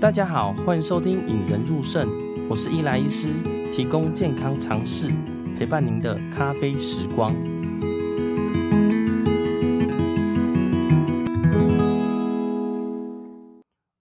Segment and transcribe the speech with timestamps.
[0.00, 2.06] 大家好，欢迎收听《引人入肾》，
[2.48, 3.32] 我是伊莱医师，
[3.74, 5.12] 提供健康常识，
[5.58, 7.34] 陪伴您的咖啡时光。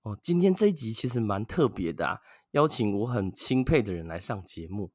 [0.03, 2.19] 哦，今天这一集其实蛮特别的啊，
[2.51, 4.91] 邀请我很钦佩的人来上节目。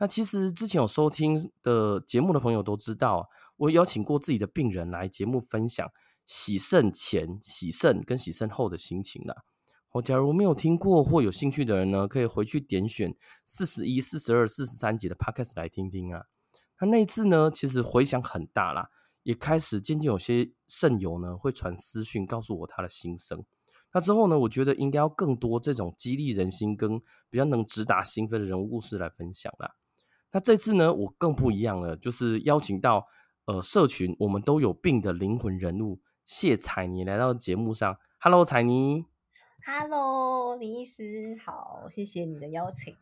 [0.00, 5.88] 那其实之前有收听的节目的朋友都知道，我邀请过自己的病人来节目分享
[6.26, 9.36] 洗肾前、洗肾跟洗肾后的心情啦。
[9.92, 13.12] 哦，假如没有听过或有兴趣的人呢，可以回去点选
[13.44, 16.26] 四十一、四十二、四十三集的 Podcast 来听听啊。
[16.80, 18.90] 那那一次呢，其实回响很大啦，
[19.24, 23.44] 也开始渐渐有些肾友呢会传私讯告诉我他的心声。
[23.92, 29.74] 那之后呢，我觉得应该要更多这种激励人心跟比较能直达心扉的人物故事来分享啦。
[30.30, 33.04] 那这次呢，我更不一样了，就是邀请到
[33.46, 37.96] 呃社群我们都有病的灵魂人物谢彩妮来到节目上。
[38.20, 39.09] Hello，彩妮。
[39.62, 42.96] Hello，林医师好，谢谢你的邀请。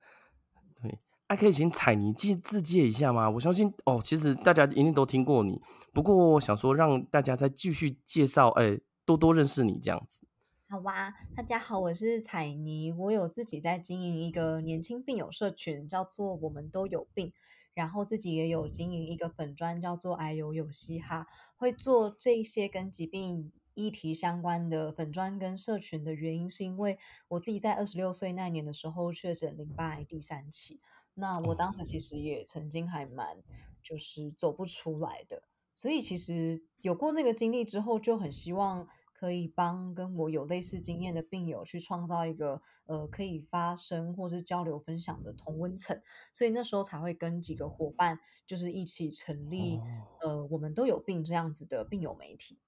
[0.82, 3.30] 对，还、啊、可以请彩妮介自介一下吗？
[3.30, 5.62] 我相信哦，其实大家一定都听过你，
[5.94, 10.26] 不过我想说让大家再继续介绍，哎、欸，多多认识你这样子。
[10.68, 17.32] 好吧，大家好，我是彩妮，我有自己在经营一个年轻病友社群，叫做我们都有病，
[17.72, 23.52] 然后自己也有经营一个粉专，叫做癌友有嘻哈，会做这些跟疾病。
[23.78, 26.98] 议题相关的粉砖跟社群的原因，是因为
[27.28, 30.80] 我自己在二十六岁那年的时候确诊淋巴癌第三期。
[31.14, 33.42] 那我当时其实也曾经还蛮
[33.80, 46.02] 就是走不出来的，所以其实有过那个经历之后，就很希望可以帮跟我有类似经验的病友去创造一个呃可以发声或是交流分享的同温层。
[46.32, 49.80] 所以那时候才会跟几个伙伴就是一起成立
[50.20, 52.58] 呃我们都有病这样子的病友媒体。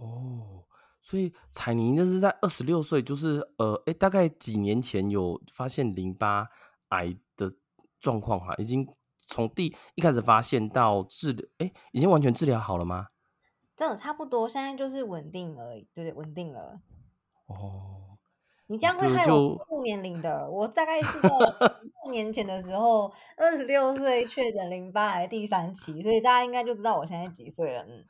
[0.00, 0.64] 哦，
[1.02, 6.48] 所以彩妮那是在二十六岁，就是呃，哎，大概几年前有发现淋巴
[6.88, 7.52] 癌的
[8.00, 8.88] 状况哈，已经
[9.26, 13.08] 从第一开始发现到治疗，哎，已经完全治疗好了吗？
[13.76, 16.80] 这差不多，现在就是稳定而已，对对，稳定了。
[17.46, 18.16] 哦，
[18.68, 28.02] 你这样会害我不年龄的，我大概是在四年前的时候，二十六岁确诊淋巴癌第三期，所以大家应该就知道我现在几岁了，嗯。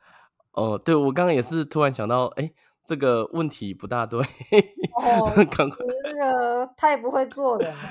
[0.53, 2.51] 哦，对，我刚刚也是突然想到，哎，
[2.85, 4.19] 这个问题不大对。
[4.19, 7.81] 哦， 赶快，那个太不会做人了。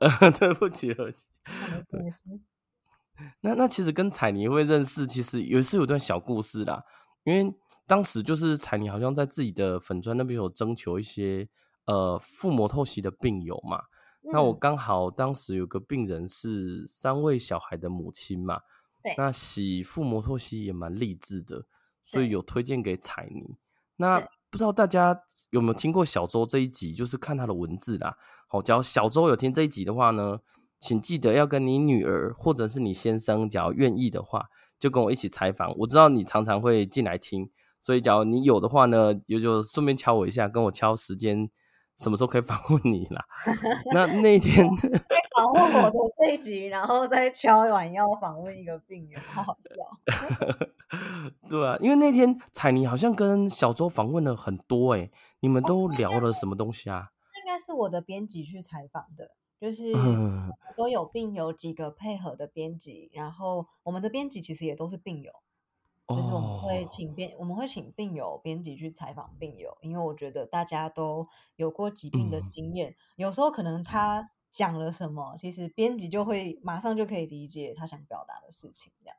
[0.00, 1.26] 呃， 对不起，对不起。
[3.42, 6.82] 那那其实跟彩妮会认识，其实也是有段小故事啦。
[7.24, 7.54] 因为
[7.86, 11.48] 当时就是彩妮好像在自己的粉砖那边有征求一些
[11.84, 13.78] 呃腹膜透析的病友嘛。
[14.22, 18.60] 嗯、那我刚好当时有个病人是三位小孩的母亲嘛。
[19.02, 19.14] 对。
[19.18, 21.66] 那洗腹膜透析也蛮励志的。
[22.10, 23.56] 所以有推荐给彩妮。
[23.98, 24.18] 那
[24.50, 26.92] 不知道大家有没有听过小周这一集？
[26.92, 28.16] 就是看他的文字啦。
[28.48, 30.40] 好，只要小周有听这一集的话呢，
[30.80, 34.46] 请记得要跟你女儿或者是你先生，只要愿意的话，
[34.80, 35.72] 就跟我一起采访。
[35.78, 37.48] 我知道你常常会进来听，
[37.80, 41.48] 所以只要你有的话呢，也就顺便敲我一下，跟我敲时间，
[42.00, 43.22] 什么时候可以访问你啦？
[43.92, 44.66] 那那天。
[45.36, 49.74] 访问我的这一集，然后再敲碗要访问一个病人，好好笑。
[51.48, 57.10] 对啊，因为那天彩妮好像跟小周访问了很多哎，你们都聊了什么东西啊？
[57.42, 59.30] 应该是我的编辑去采访的，
[59.60, 59.92] 就是
[60.76, 65.32] 都有病友几个配合的编辑，然后我们的编辑其实也都是病友，
[66.16, 71.26] 就是我们会请编，我们会请病友编辑去采访病友，因为我觉得大家都
[71.56, 74.30] 有过疾病的经验，有时候可能他。
[74.52, 75.36] 讲了什么？
[75.38, 79.16] 其实编辑就会马上就可以理解他想表达的事情，这样，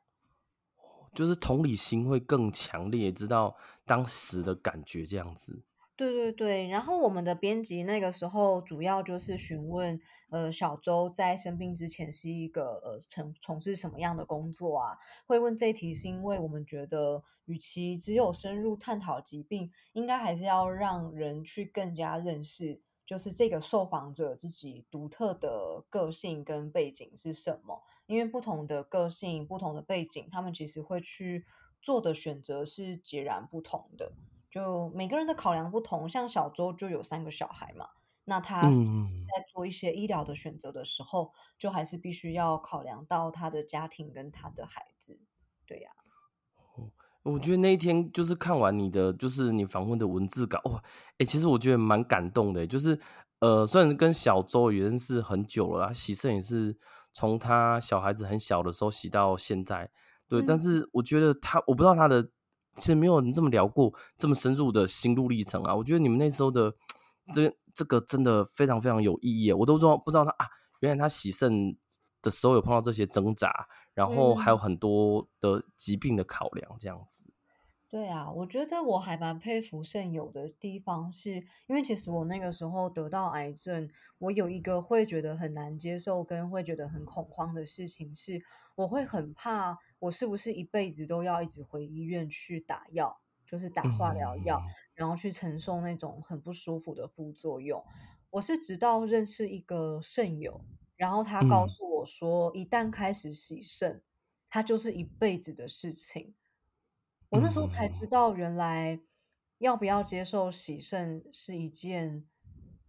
[1.14, 5.62] 就是同理心会更强烈，知道当时的感觉这样子。
[6.02, 14.98] 对对对，然后我们的编辑那个时候主要就是询问，呃，小周在生病之前是一个呃从从事什么样的工作啊？
[15.26, 22.80] 会问这一题是因为我们觉得，与其只有深入探讨疾病，应该还是要让人去更加认识。
[23.06, 27.80] 就是这个受访者自己独特的个性跟背景是什么？
[28.06, 31.44] 因为不同的个性、不同的背景，他们其实会去
[31.80, 34.10] 做的选择是截然不同的。
[34.52, 37.88] 就每个人的考量不同，像小周就有三个小孩嘛，
[38.26, 45.18] 那他在做一些医疗的选择的时候，就还是必须要考量到他的家庭跟他的孩子。
[45.66, 45.90] 对呀。
[47.24, 50.82] 我觉得那一天就是看完你的，就是你访问的文字稿，哇，
[51.12, 52.98] 哎、欸，其实我觉得蛮感动的，就是
[53.38, 56.76] 呃，虽然跟小周也认识很久了，他洗肾也是
[57.12, 59.88] 从他小孩子很小的时候洗到现在，
[60.26, 62.28] 对，嗯、但是我觉得他，我不知道他的
[62.76, 65.74] 其实没有人这么聊过这么深入的心路历程啊。
[65.74, 66.74] 我觉得你们那时候的
[67.34, 70.46] 这这个真的非常非常有意义，我都说不知道他啊，
[70.80, 71.76] 原来他洗肾
[72.20, 77.32] 的时候有碰到这些挣扎，然后还有很多的疾病的考量，这样子。
[77.90, 83.86] 对啊，我觉得我还蛮佩服肾友的地方是，是因为其实我那个时候得到癌症，
[84.18, 88.42] 我有一个会觉得很难接受跟会觉得很恐慌的事情是，
[88.74, 97.84] 我会很怕我是不是一辈子都要一直回医院去打药，就是打化疗药，嗯、然后去承受那种很不舒服的副作用。
[98.30, 100.64] 我是直到认识一个肾友，
[100.96, 104.02] 然后他告诉我说，嗯、一旦开始洗肾，
[104.48, 106.34] 它就是一辈子的事情。
[107.28, 109.00] 我那时候才知道，原来
[109.58, 112.26] 要不要接受洗肾是一件，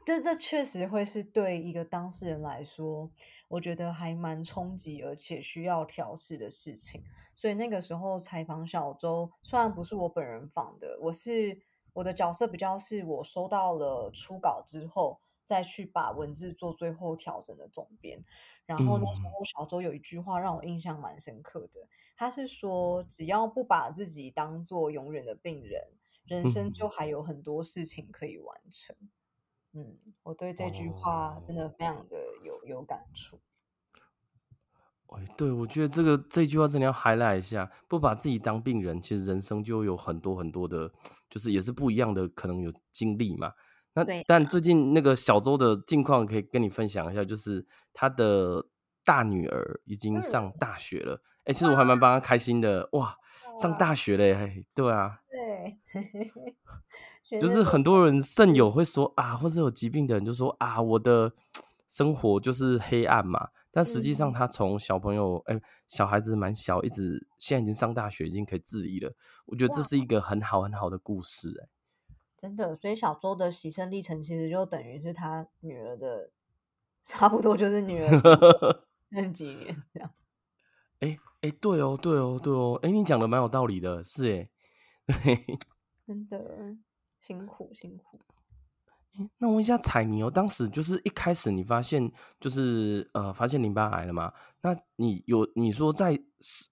[0.06, 3.12] 这这确实会是对一个当事人来说，
[3.54, 7.04] 我觉得还蛮冲击而且需要调试的事情。
[7.36, 11.62] 所以那个时候采访小周，虽然不是我本人访的，我是
[11.94, 18.24] 我的角色比较是我收到了初稿之后，再去把文字做最后调整的总编。
[18.66, 25.90] 然后那时候小周有一句话让我印象蛮深刻的，他是说，只要不把自己当做永远的病人，
[26.26, 28.96] 人生就还有很多事情可以完成。
[29.00, 29.10] 嗯，
[30.24, 33.40] 我对这句话真的非常的有有感触。
[35.08, 40.92] 哎，对，我觉得这个这句话真的要 highlight 一下，不把自己当病人，其实人生就有很多很多的，
[41.30, 43.54] 就是也是不一样的，可能有经历嘛。
[43.94, 48.66] 那对但最近那个小周的近况可以跟你分享一下，就是他的
[49.06, 51.22] 大女儿已经上大学了。
[51.44, 53.18] 哎、嗯，其实我还蛮帮他开心的，哇，哇
[53.56, 54.66] 上大学了耶！
[54.74, 55.78] 对啊，对，
[57.40, 61.34] 就是很多人肾友会说啊，或者有疾病的人就说啊，我的
[61.88, 63.50] 生活就是黑暗嘛。
[63.72, 69.12] 但实际上，他从小朋友哎、嗯，小孩子蛮小，一直现在已经上大学，已经可以自理了。
[69.48, 71.70] 我觉得这是一个很好很好的故事，哎。
[72.38, 76.30] 真的，所以小周的洗肾历程其实就等于是他女儿的，
[77.02, 78.10] 差不多就是女儿
[79.10, 80.12] 那 几年这样。
[81.00, 84.48] 哎哎、对哦，对哦，对哦，哎、欸，你讲的蛮有道理的，是
[85.08, 85.46] 哎，
[86.06, 86.76] 真的
[87.26, 88.20] 辛苦辛苦。
[89.38, 94.34] 那问一下彩妮哦，当时就是一开始你发现就是呃发现淋巴癌了吗？
[94.62, 96.20] 那你有你说在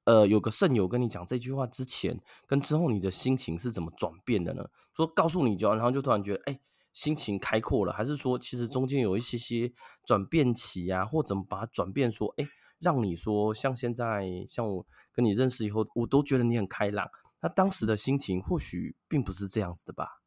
[0.06, 4.66] 呃有个肾友跟你讲这句话之前跟之后，你的心情是怎么转变的呢？
[4.96, 6.60] 说告诉你就然后就突然觉得哎、
[6.94, 9.72] 心情开阔了，还是说其实中间有一些些
[10.04, 12.46] 转变期呀、啊，或怎么把它转变说哎、
[12.80, 17.08] 让你说像现在像我跟你认识以后，我都觉得你很开朗。
[17.40, 20.21] 那当时的心情或许并不是这样子的吧？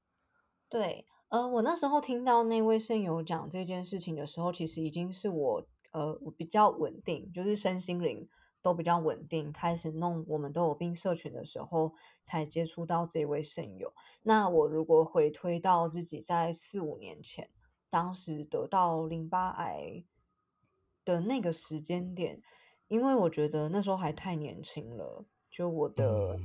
[0.74, 1.06] 对。
[1.28, 8.28] 呃，我那时候听到那位肾友讲这件事情的时候，其实已经是我呃我比较稳定，就是身心灵
[8.60, 13.92] 都比较稳定，开始弄我们都有病社群的时候，才接触到这位肾友。
[14.24, 17.48] 那我如果回推到自己在四五年前，
[17.88, 20.04] 当时得到淋巴癌
[21.04, 22.42] 的那个时间点，
[22.88, 26.36] 因为我觉得那时候还太年轻了，就我的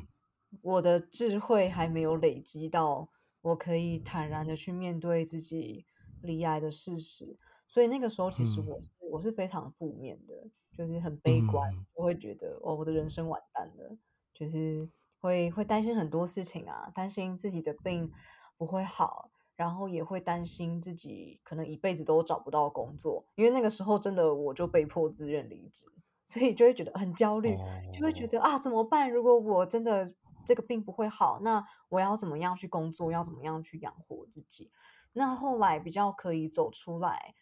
[0.62, 3.10] 我的智慧还没有累积到。
[3.41, 5.86] 我可以坦然的去面对自己
[6.21, 7.38] 离癌的事实，
[7.68, 13.97] 所以那个时候其实我是、嗯、我是非常负面的，就是很悲观，嗯、我会觉得哦，我的人生完蛋了，
[14.33, 14.89] 就是
[15.21, 18.11] 会会担心很多事情啊，担心自己的病
[18.57, 25.85] 不会好，然后也会担心自己可能一辈子都找不到工作，因为那个时候真的我就被迫自愿离职，
[26.25, 29.09] 所以就会觉得很焦虑，哦、就会觉得啊怎么办？
[29.09, 30.14] 如果我真的。
[30.49, 33.11] 这个病不会好，那我要怎么样去工作？
[33.11, 34.71] 要怎么样去养活自己？
[35.13, 37.35] 那后来比较可以走出来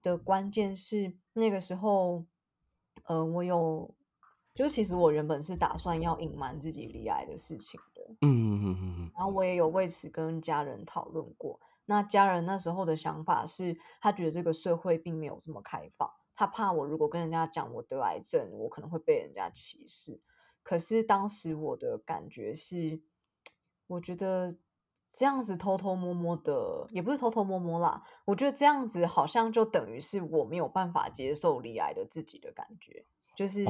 [0.00, 2.24] 的关键是那个时候，
[3.02, 3.92] 呃，我有，
[4.54, 11.58] 就其实我原本是打算要隐瞒自己罹癌的事情的，嗯嗯嗯嗯，然后我也有为此跟家人讨论过。
[11.84, 20.20] 那家人那时候的想法是，他觉得这个社会并没有这么开放，他怕我如果跟人家讲我得癌症，我可能会被人家歧视。
[20.66, 23.00] 可是当时我的感觉是，
[23.86, 24.58] 我觉得
[25.08, 28.02] 这样子偷偷摸摸的，也不是偷偷摸摸啦。
[28.24, 33.06] 我觉得这样子好像就等于是我没有办法接受离癌的自己的感觉，
[33.36, 33.64] 就是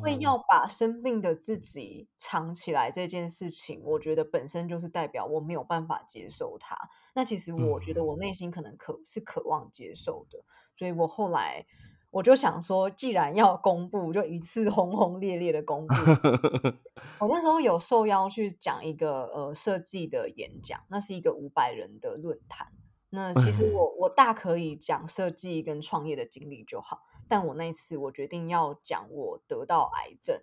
[0.00, 6.78] 会要把生病的自己藏起来这件事情，我觉得本身就是代表我没有办法接受它。
[7.16, 10.44] 那其实我觉得我内心可能可是渴望接受的，
[10.76, 11.66] 所以我后来。
[12.10, 15.94] 我就想说，既然要公布，就一次 轰轰烈烈的公布。
[17.20, 22.68] 我那时候有受邀去讲一个呃设计的演讲，那是一个五百人的论坛。
[23.10, 30.40] 那其实我 我大可以讲设计跟创业的经历就好，但我那次我决定要讲我得到癌症，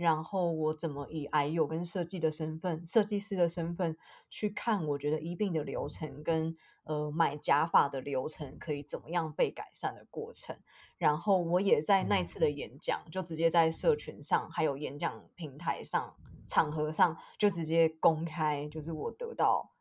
[0.00, 3.98] 然后我怎么以癌友跟设计的身份、设计师的身份
[4.30, 10.56] 去看，我觉得医病的流程跟呃买假发的流程可以怎么样被改善的过程。
[10.96, 16.14] 然后我也在那次的演讲，就直接在社群上，还有演讲平台上、
[16.46, 19.72] 场合上，就直接公开，就是我得到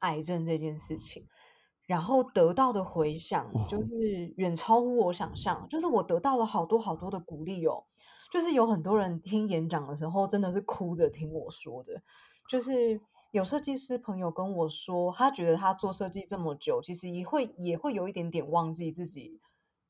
[0.00, 1.28] 癌症这件事情。
[1.86, 7.84] 然后得到的回响就是远超乎我想象，就是我得到了好多好多的鼓励哦。
[8.30, 12.00] 就是有很多人听演讲的时候，真的是哭着听我说的。
[12.48, 13.00] 就是
[13.32, 19.40] 有设计师朋友跟我说，他觉得他做设计这么久，其实也会也会有一点点忘记自己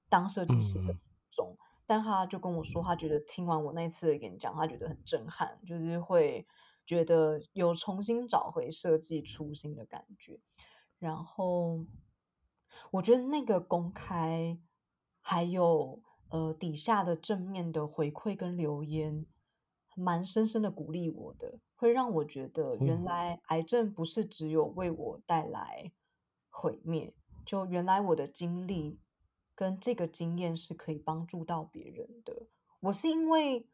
[0.08, 1.56] 当设计师的初衷。
[1.86, 6.46] 但他就跟我说，他觉得听完我那次的演讲，他觉得很震撼，就是会
[6.86, 10.40] 觉得有重新找回设计初心的感觉。
[10.98, 11.84] 然后
[12.90, 14.58] 我觉得那个公开
[15.20, 16.00] 还有。
[16.30, 19.26] 呃，底下的正面的回馈跟留言，
[19.96, 25.90] 蛮深深的鼓励我的，会让我觉得原来癌症不是只有为我带来
[26.48, 27.12] 毁灭，
[27.44, 29.00] 就原来我的经历
[29.56, 32.46] 跟这个经验是可以帮助到别人的。
[32.78, 33.66] 我是因为，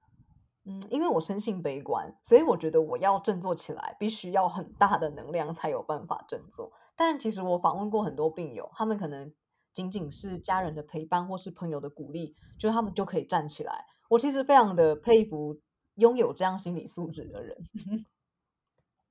[0.65, 6.73] 嗯，因为我生性悲观，所以我觉得我要振作起来，必须要很大的能量才有办法振作。
[6.97, 9.31] 但其实我访问过很多病友，他们可能。
[9.77, 13.85] 仅仅是家人的陪伴或是朋友的鼓励，就他们就可以站起来。
[14.09, 15.61] 我其实非常的佩服
[15.97, 17.55] 拥有这样心理素质的人。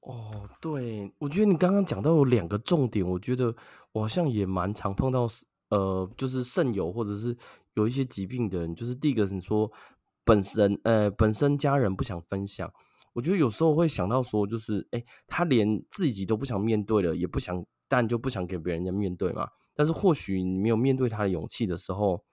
[0.01, 3.55] 哦，对，我觉得你刚刚讲到有两个重点，我觉得
[3.91, 5.27] 我好像也蛮常碰到，
[5.69, 7.37] 呃，就是肾友或者是
[7.75, 9.71] 有一些疾病的人，就是第一个是说
[10.23, 12.73] 本身呃本身家人不想分享，
[13.13, 19.47] 我觉得有时候会想到说，就是哎，他连自己都不想面对了，也不想，但就不想给别人家面对嘛。
[19.75, 22.23] 但是或许你没有面对他的勇气的时候，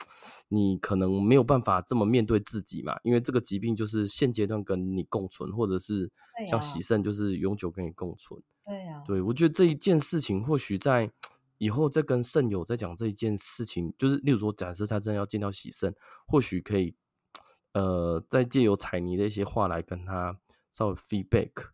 [0.48, 6.10] 你可能没有办法这么面对自己嘛，因为这个疾病就是现阶段跟你共存，或者是
[6.48, 8.40] 像喜肾就是永久跟你共存。
[8.64, 11.10] 对呀、啊，对，我觉得这一件事情或许在
[11.58, 15.94] 以后再跟肾友再讲这一件事情，就是例如说，假设他真的要见到喜肾，
[16.26, 16.94] 或许可以
[17.72, 20.38] 呃再借由彩泥的一些话来跟他
[20.70, 21.71] 稍微 feedback。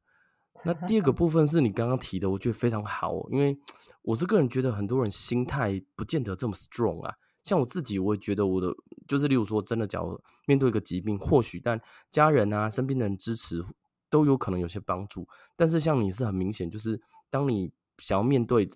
[0.64, 3.58] 那第二个部分是你刚刚提的，我觉得非常好，因为
[4.02, 7.14] 我是个人觉得很多人心态不见得这么 strong 啊。
[7.44, 8.74] 像我自己，我也觉得我的
[9.06, 13.64] 就是，例如说，真的，假如面对一个疾病，或许但家人啊、身边的人支持
[14.10, 15.26] 都有可能有些帮助。
[15.56, 17.00] 但是像你是很明显，就是
[17.30, 18.68] 当你想要面对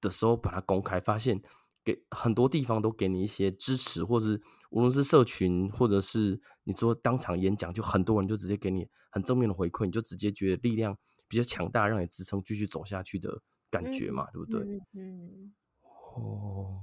[0.00, 1.42] 的时候，把它公开，发现
[1.82, 10.96] 给很多地方都给你一些支持，或者是无论是社群，或者是你说当场演讲，就很多人就直接给你很正面的回馈，你就直接觉得力量。
[11.32, 14.60] 比较强大，让你支撑继续走下去的感觉嘛，嗯、对不对？
[14.60, 15.54] 嗯，嗯
[16.14, 16.82] 哦，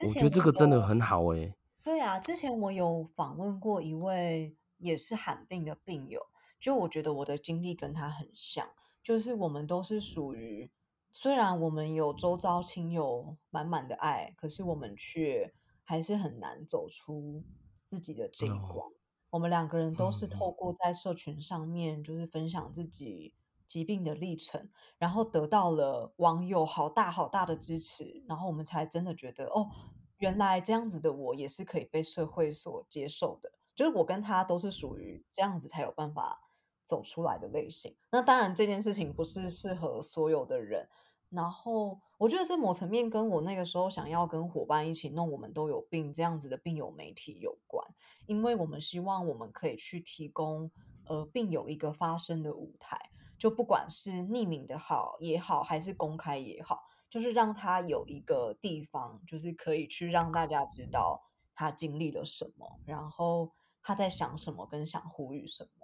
[0.00, 1.54] 我觉得这个真的很好哎、欸。
[1.82, 6.24] 对啊，之前我有访问过一位也是罕病的病友，
[6.60, 8.64] 就我觉得我的经历跟他很像，
[9.02, 10.70] 就是我们都是属于，
[11.10, 17.42] 虽然我们有周遭亲友满满的爱，可是我们却还是很难走出
[17.84, 18.88] 自己的这一关。
[19.32, 23.34] 哦我们两个人都是透过在社群上面，就是分享自己
[23.66, 29.70] 疾病的历程，然后得到了网友好大好大的支持，然后我们才真的觉得，哦，
[30.18, 33.50] 原来这样子的我也是可以被社会所接受的。
[33.74, 36.38] 就是我跟他都是属于这样子才有办法
[36.84, 37.96] 走出来的类型。
[38.10, 40.86] 那当然，这件事情不是适合所有的人。
[41.30, 47.84] 然后我觉得这某层面跟我那个时候想要跟伙伴一起弄我们都有病这样子的病友媒体有关，
[48.26, 50.70] 因为我们希望我们可以去提供
[51.08, 52.96] 呃病友一个发声的舞台，
[53.36, 61.20] 就不管是匿名的好也好，还是公开也好，就是让他有一个地方，就是可以去让大家知道
[61.56, 63.50] 他经历了什么，然后
[63.82, 65.81] 他在想什么，跟想呼吁什么。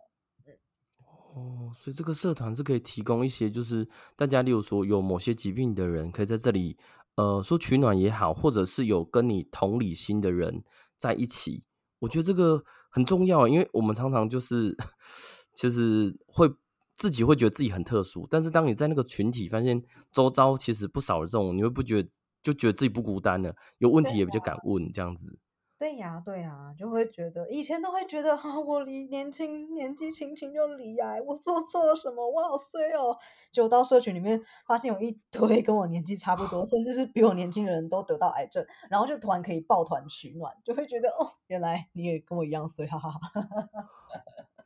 [1.34, 6.76] 哦，所以这个社团是可以提供一些，就是大家，例如说有某些疾病的人，可以在这里，
[7.16, 10.64] 呃，说取暖也好，或者是有跟你同理心的人
[10.96, 11.62] 在一起。
[12.00, 14.76] 我觉得这个很重要，因为我们常常就是，
[15.54, 16.50] 其实会
[16.96, 22.08] 自己会觉得自己很特殊，但是当你在那个群体发现周遭其实不少的这种，你会不觉得
[22.42, 25.38] 就觉得自己不孤单了，有问题也比较敢问这样子。
[25.78, 32.28] 对呀，对呀，就会觉得以前都会觉得啊，我离年轻年纪轻轻就离癌，我做错了什么？
[32.28, 33.16] 我好衰哦！
[33.52, 43.88] 就到社群里面发现有一堆跟我年纪差不多，甚至是比我年轻的人都得到癌症，然后就突然可以抱团取暖，就会觉得哦，原来你也跟我一样衰，哈哈哈哈。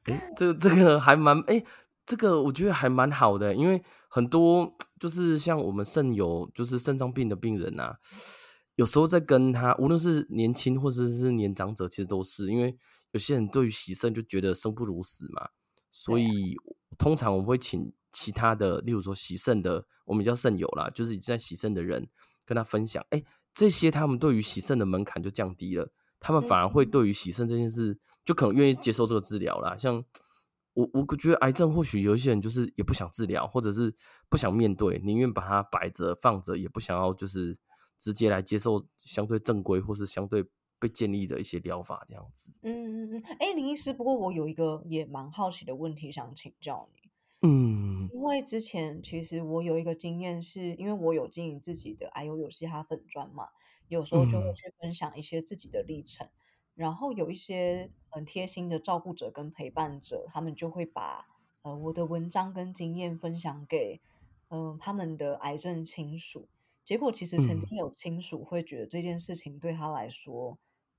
[0.04, 1.62] 哎，这个这个还蛮哎，
[2.07, 7.99] 这个我觉得还蛮好的，因为很多就是像我们肾友，就是肾脏病的病人啊。
[8.76, 12.50] 有时候在跟他，无论是年轻或者是年长者，其实都是。
[12.50, 12.76] 因为
[13.11, 15.50] 有些人对于洗肾就觉得生不如死嘛，
[15.91, 16.57] 所以
[16.97, 22.09] 通常我们会请其他的，例如说洗肾的，我们叫肾友啦，就是在洗肾的人
[22.47, 29.76] 跟他分享，哎、欸，这些他们对于洗肾的门槛就降低了，他们反而会对于洗肾这件事就可能愿意接受这个治疗啦。
[29.76, 30.02] 像
[30.73, 33.95] 我，我觉得癌症或许有一些人就是也不想治疗，或者是
[34.31, 37.55] 不想面对，宁愿把它摆着放着，也不想要就是
[38.02, 40.44] 直接来接受相对正规或是相对。
[40.82, 42.52] 被建立的一些疗法这样子。
[42.62, 42.73] 嗯
[43.06, 43.23] 嗯嗯。
[43.38, 47.09] 哎、欸，林医师，不过我有一个也蛮好奇的问题想请教你。
[47.49, 48.09] 嗯。
[48.12, 53.50] 因为之前其实我有一个经验，是因为我有经营自己的癌友有嘻哈粉专嘛，
[53.87, 56.30] 有时候就会去分享一些自己的历程，嗯、
[56.75, 61.28] 然后有一些很贴心的照顾者跟陪伴者，他们就会把
[61.62, 64.00] 呃我的文章跟经验分享给
[64.49, 66.49] 嗯、呃、他们的癌症亲属。
[66.85, 70.59] 结果其实曾经有亲属会觉得这件事情对他来说。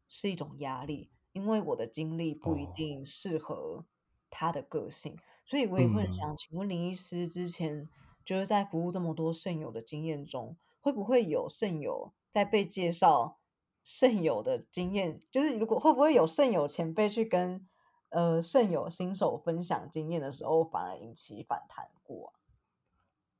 [0.09, 3.83] 是一种压力，因为我的经历不一定适合
[4.29, 7.89] 他的个性，哦、所以我也会想请问林医师，之前
[8.23, 13.39] 就是在服务这么多肾友的经验中，会不会有肾友在被介绍
[13.83, 17.67] 肾友的经验，就是如果会不会有肾友前辈去跟
[18.09, 22.42] 呃肾友新手分享经验的时候，反而引起反弹过、啊？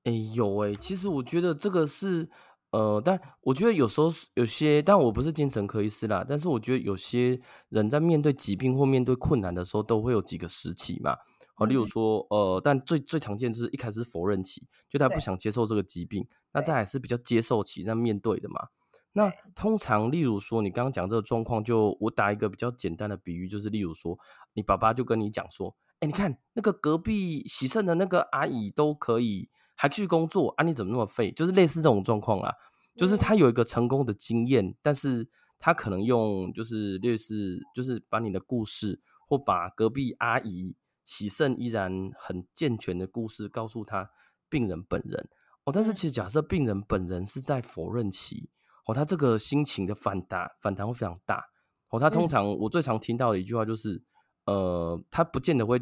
[0.04, 2.30] 哎，有哎，其实我觉得这个是。
[2.74, 6.26] 呃，但我觉得有时候是有些，但我不是精神科医师啦。
[6.28, 11.16] 但是我觉得有些人在面对疾病或面对困难的时候，都会有几个时期嘛。
[11.54, 16.28] 好，例如说，呃，但最最常见就是一开始是否认期，就他不想接受这个疾病。
[16.52, 18.70] 那再还是比较接受期，在面对的嘛。
[19.12, 24.18] 那通常，例如说，你刚刚讲这个状况，就我打一个比较简单的比喻，就是例如说，
[24.54, 29.52] 你爸爸就跟你讲说，哎，你看那个隔壁洗肾的那个阿姨都可以。
[29.84, 30.64] 还继续工作啊？
[30.64, 31.30] 你怎么那么废？
[31.34, 32.50] 就是类似这种状况啊，
[32.96, 40.74] 就是他有一个成功的经验，但是他可能用就是类似就是把你的故事或把隔壁阿姨
[41.04, 44.10] 喜肾依然很健全的故事告诉他
[44.48, 45.28] 病人本人
[45.66, 45.74] 哦。
[45.74, 48.50] 但是其实假设病人本人是在否认期
[48.86, 51.44] 哦，他这个心情的反弹反弹会非常大
[51.90, 52.00] 哦。
[52.00, 54.02] 他通常我最常听到的一句话就是
[54.46, 55.78] 呃，他不见得会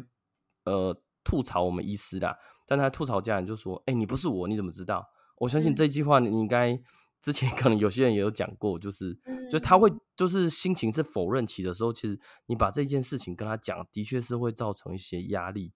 [0.64, 2.36] 呃吐槽我们医师啦。
[2.74, 5.06] 但他吐槽家人就说：“哎、欸，你不是我，你怎么知道？”
[5.36, 6.80] 我相信这句话你应该
[7.20, 9.14] 之前可能有些人也有讲过，就是，
[9.50, 15.74] 就他会就是心情是否认期的时候，其实你把这件事情跟他讲，的确是会造成一些压力。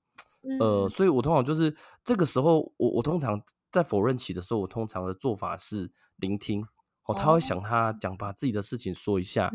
[0.59, 6.65] 呃，所以我通常就是这个时候，我我通常在否认期的时候，我通常的做法是聆听。
[7.09, 9.53] 哦，他会想他讲，把自己的事情说一下。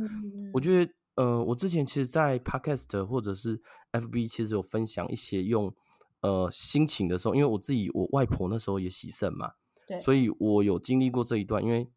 [0.54, 3.60] 我觉得，呃，我之前其实，在 Podcast 或者是
[3.94, 5.74] FB，其实有分享一些用。
[6.22, 9.54] 呃，心情的时候，因为我自己，我外婆那时候也洗肾嘛，
[9.88, 11.64] 对，所以我有经历过这一段。
[11.64, 11.90] 因为，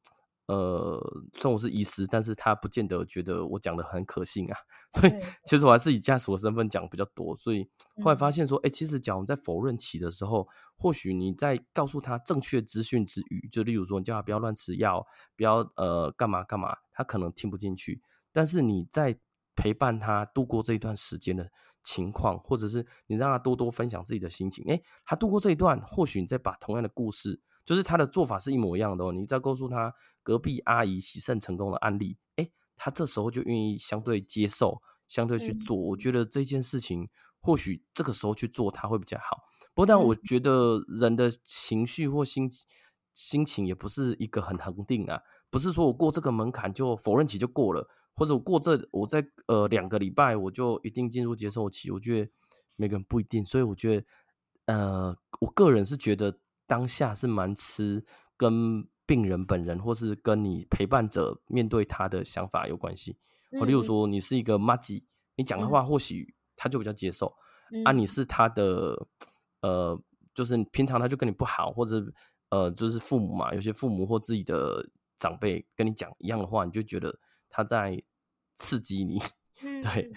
[0.46, 0.98] 呃，
[1.34, 4.56] 虽然我是医师，但是他不见得觉得我讲的很可信啊，
[4.92, 5.12] 所以
[5.44, 7.36] 其实我还是以家属的身份讲比较多。
[7.36, 7.68] 所以
[8.02, 15.06] 后来发现说，哎、嗯欸，其实讲在否认期的时候，或许你在告诉他正确资讯之余，就例如说，你叫他不要乱吃药，
[15.36, 18.00] 不要呃干嘛干嘛，他可能听不进去。
[18.32, 19.18] 但是你在
[19.54, 21.50] 陪伴他度过这一段时间的。
[21.84, 35.76] 情况，或者是你让他多多分享自己的心情，诶，他度过这一段，或许你再把同样的故事，就是他的做法是一模一样的哦，你再告诉他隔壁阿姨洗肾成功的案例，诶，他这时候就愿意相对接受，相对去做。
[35.76, 39.44] 我觉得这件事情或许这个时候去做他会比较好。
[39.74, 42.50] 不过，但我觉得人的情绪或心
[43.12, 45.20] 心情也不是一个很恒定啊，
[45.50, 47.88] 不是说我过这个门槛就否认期就过了。
[48.16, 52.30] 或者我过这，我在呃两个礼拜我就一定进入接受期，我觉得
[52.76, 54.06] 每个人不一定，所以我觉得
[54.66, 58.04] 呃，我个人是觉得当下是蛮吃
[58.36, 63.18] 跟病人本人或是跟你陪伴者面对他的想法有关系。
[63.58, 67.34] 我、嗯、例如说你是一个妈吉，你讲的话或许他就比较接受，
[67.72, 69.08] 嗯、啊，你是他的
[69.60, 70.00] 呃，
[70.32, 72.00] 就是平常他就跟你不好，或者
[72.50, 77.18] 呃，就是父母嘛，有些父母或自己的长辈跟你讲一样的话，你就觉得。
[77.54, 78.02] 他在
[78.56, 79.20] 刺激你，
[79.80, 80.10] 对，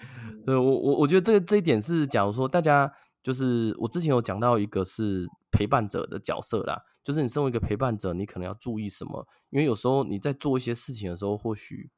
[0.44, 9.24] 呃，我我我觉得这个这一点是，假如说大家就是我之前有讲到一个是陪伴者的角色啦，就是你身为一个陪伴者，你可能要注意什么？
[9.50, 11.88] 因为有时候你在做一些事情的时候，或许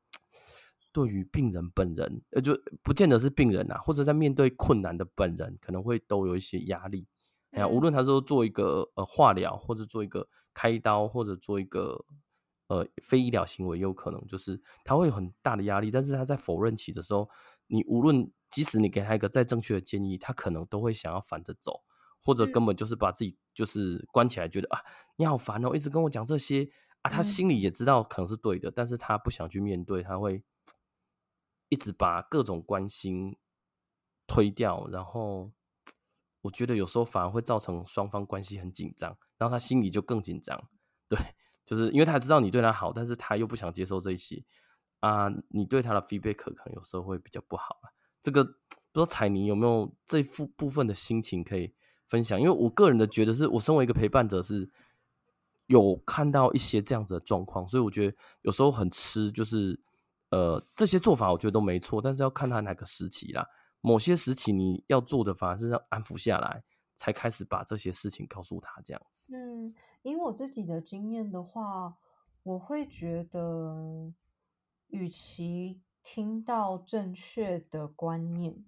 [0.92, 7.06] 对于病人本人，呃，就不见得是病人啊，或者在面对困难的本人，可能会都有一些压力。
[7.52, 12.04] 哎呀，无论他说做一个呃化疗，或者做一个开刀，或者做一个。
[12.70, 17.28] 呃，非医疗行为有可能就是他会有很大的压力，但是他在否认期的时候，
[17.66, 21.82] 你无论即使你给他一个再正确的建议，他可能都会想要反着走，
[22.22, 24.78] 或者根本就是把自己就是关起来，觉得啊
[25.16, 26.70] 你好烦哦，一直跟我讲这些
[27.02, 30.44] 啊，他心里也知道可能是对的，但是他不想去面对，他会
[31.70, 33.36] 一直把各种关心
[34.28, 35.50] 推掉，然后
[36.42, 40.68] 我觉得有时候反而会造成双方关系很紧张，然后他心里就更紧张。
[41.08, 41.18] 对，
[41.64, 44.42] 就是因为他知道你对他好，但是他又不想接受这些
[45.00, 47.76] 啊，你对他的 feedback 可能有时候会比较不好。
[48.22, 48.50] 这个不
[48.94, 51.72] 知道彩妮有没有这副部分的心情可以
[52.06, 52.40] 分享？
[52.40, 54.70] 因为我个人的觉得是我身为一个陪伴者是
[55.66, 59.80] 有看到一些这样子的状况，所以我觉得有时候很吃就是。
[60.32, 63.44] 呃，这些做法我觉得都没错，但是要看他哪个时期啦。
[63.80, 66.62] 某些时期你要做的反而是要安抚下来，
[66.94, 69.34] 才开始把这些事情告诉他这样子。
[69.34, 71.98] 嗯，以我自己的经验的话，
[72.42, 74.12] 我会觉得，
[74.88, 78.64] 与其听到正确的观念，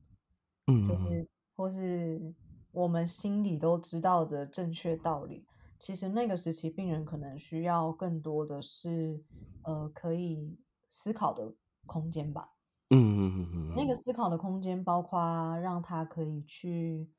[0.69, 2.35] 嗯，就是或是
[2.73, 5.47] 我们心里都知道的正确道理，
[5.79, 9.25] 其实那个时期病人可能需要更多的是，
[9.63, 10.59] 呃，可以。
[10.95, 11.55] 思考的
[11.87, 12.53] 空间吧，
[12.91, 17.11] 嗯嗯嗯嗯，那个思考的空间包括让他可以去，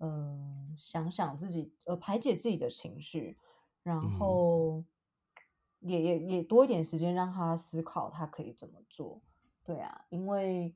[0.00, 3.36] 呃，想想自己，呃，排解自己的情绪，
[3.82, 4.82] 然后
[5.80, 9.20] 也也也多一点时间让他思考他可以怎么做。
[9.62, 10.74] 对啊，因为，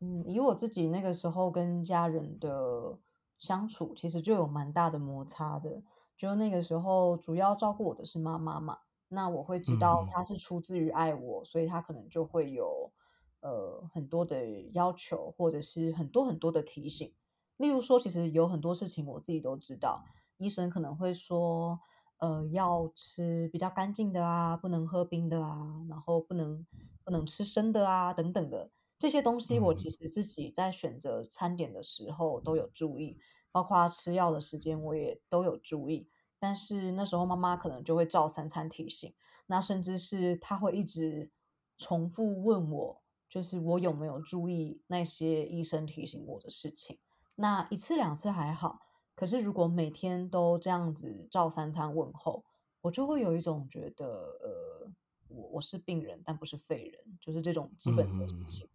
[0.00, 2.98] 嗯，以我自己那个时候跟家人的
[3.38, 5.82] 相处，其实就有蛮大的摩擦的，
[6.14, 8.80] 就那个时候主要照顾我的是妈妈嘛。
[9.08, 12.92] 那我会知道她是出自于爱我，嗯，所以她可能就会有
[13.40, 17.14] 呃很多的要求，或者是很多很多的提醒。
[17.56, 20.04] 例如说，其实有很多事情我自己都知道，
[20.36, 21.80] 医生可能会说，
[22.18, 26.66] 呃，要吃比较干净的啊，不能喝冰的啊，然后不能
[27.04, 33.18] 不能吃生的啊，等等的这些东西，我其实自己在选择餐点的时候都有注意，
[33.50, 36.08] 包括吃药的时间我也都有注意。
[36.38, 39.14] 但是那时候妈妈可能就会照三餐提醒，
[39.46, 41.30] 那甚至是她会一直
[41.78, 46.98] 重复问我，就是我有没有注意那些医生提醒我的事情。
[47.36, 48.80] 那一次两次还好，
[49.14, 52.44] 可是如果每天都这样子照三餐问候，
[52.80, 54.90] 我就会有一种觉得，呃，
[55.28, 58.68] 我我是病人，但不是废人，就是这种基本的事情，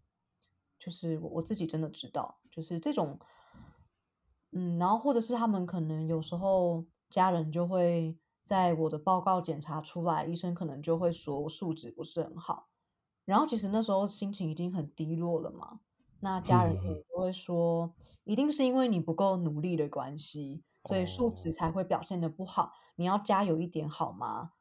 [0.78, 3.20] 就是我我自己真的知道，就是这种，
[4.52, 6.86] 嗯，然后或者是他们可能有时候。
[7.12, 12.70] 家人就会在我的报告检查出来，医生可能就会说我数值不是很好，
[13.26, 15.80] 然后其实那时候心情已经很低落了嘛。
[16.22, 22.72] 那家人就会说，一定是因为你不够努力的关系，所以数值才会表现的不好。
[22.94, 24.52] 你要加油一点好吗？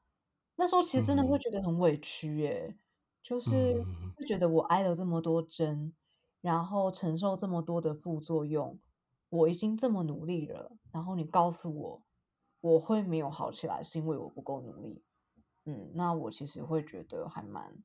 [0.55, 2.75] 那时候其实真的会觉得很委屈耶，
[3.21, 3.83] 就是
[4.17, 5.93] 会觉得我挨了这么多针，
[6.41, 8.79] 然后承受这么多的副作用，
[9.29, 12.01] 我已经这么努力了，然后你告诉我。
[12.61, 15.03] 我会没有好起来，是因为我不够努力。
[15.65, 17.75] 嗯，那我其实会觉得还蛮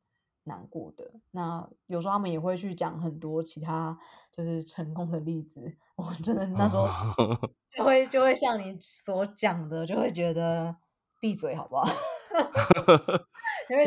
[0.47, 1.09] 难过的。
[1.31, 3.97] 那有时候他们也会去讲很多其他
[4.33, 6.89] 就是成功的例子， 我真的那时候
[7.77, 10.75] 就会就会像你所讲的，就会觉得
[11.21, 11.87] 闭嘴好不好？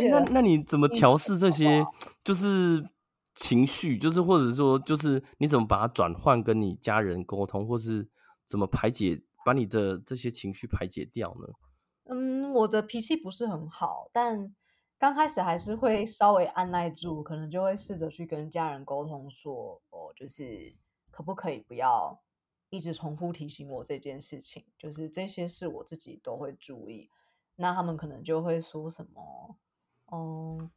[0.09, 1.85] 那那你怎么调试这些
[2.23, 2.87] 就是
[3.35, 8.09] 情绪，就是或者说就是你怎么把它转换跟你家人沟通，或是
[8.45, 9.21] 怎么排解？
[9.45, 11.47] 把你的这些情绪排解掉呢？
[12.11, 14.53] 嗯，我的脾气不是很好，但
[14.99, 20.75] 刚开始还是会稍微按耐住，可能就会试着去跟家人沟通说，哦，就是
[21.09, 22.21] 可不可以不要
[22.69, 27.09] 一直重复提醒我这件事情，就是这些事我自己都会注意。
[27.55, 29.55] 那他们可能就会说什么，
[30.07, 30.69] 哦、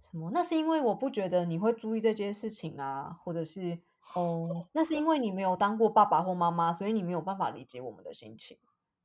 [0.00, 0.30] 什么？
[0.34, 3.78] 那是因为我不觉得你会注意这件事情啊，或者是。
[4.14, 8.56] 哦，那是因为你没有当过爸爸或妈妈，所以你没有办法理解我们的心情。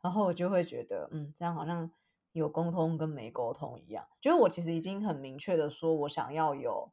[0.01, 1.91] 然后我就会觉得，嗯，这样好像
[2.33, 4.05] 有沟通跟没沟通一样。
[4.19, 6.91] 就是我其实已经很明确的说，我想要有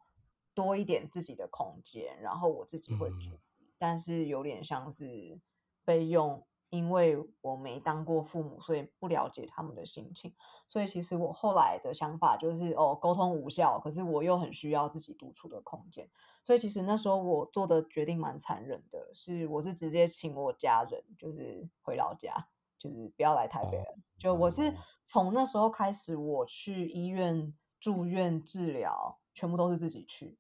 [0.55, 5.41] 多一点自己的空间，然后我自己会注意，但是有点像是
[5.85, 6.47] 被用。
[6.71, 10.33] 因为我没当过父母，所以不了解他们的心情。
[10.69, 16.09] 所以其实我后来的想法就是，哦，沟通无效，可是我又很需要自己独处的空间。
[16.45, 22.33] 所以其实那时候我做的决定蛮残忍的，是我是直接请我家人，就是回老家，
[22.81, 23.85] 就是不要来台北了。
[24.19, 30.37] 就我是从那时候开始，我去医院住院治疗，全部都是自己去。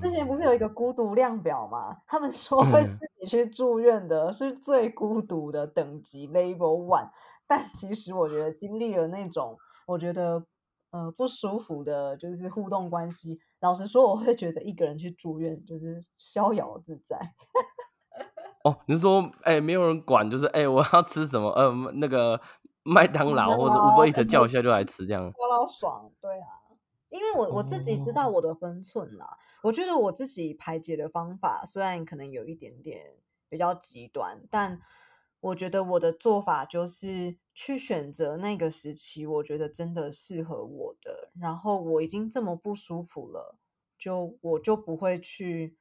[0.00, 1.98] 之前不是有一个孤独量表吗？
[2.08, 7.10] 他们说会自己去住院的是最孤独的等级 Level One，
[7.46, 10.44] 但其实我觉得经历了那种我觉得
[10.90, 13.38] 呃不舒服的，就是互动关系。
[13.60, 17.16] 老实说，我会觉得一个人去住院就是逍遥自在。
[18.64, 21.50] 哦，你是说哎、欸，没有人管，就是哎、欸，我要吃什么？
[21.50, 22.40] 呃，那个
[22.82, 26.46] 麦当劳或者 Uber Eats 叫一下就来吃这样，我老爽，对啊。
[27.10, 29.26] 因为我我自己知道我的分寸啦。
[29.60, 29.68] Oh.
[29.68, 33.16] 我觉得我自己排解的方法虽然可能有一点点
[33.50, 34.80] 比较极端，但
[35.40, 41.30] 我觉得我的做法就是去选择那个时期，我觉得真的适合我的。
[41.38, 43.58] 然后我已经这么不舒服了，
[43.98, 45.76] 就我就不会去，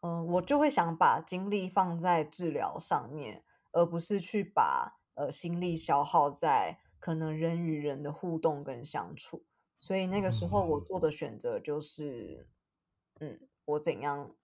[0.00, 9.44] 嗯、呃，我就会想把精力放在治疗上面，而不是去把呃心力消耗在可能人与人的互动跟相处。
[9.78, 12.46] 所以那个时候我做的选择就是，
[13.20, 14.34] 嗯，我怎样，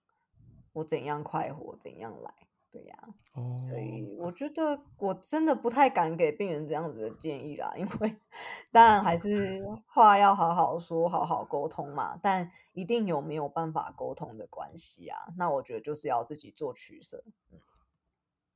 [0.73, 2.33] 我怎样快活，怎样来，
[2.77, 2.97] 对呀。
[3.33, 3.55] 哦。
[3.57, 8.15] 所以我觉得我真的不太敢给病人这样子的建议啦，因为
[8.71, 12.17] 当然还是话要好好说，好好沟通嘛。
[12.21, 15.17] 但一定有没有办法沟通的关系啊？
[15.37, 17.23] 那我觉得就是要自己做取舍。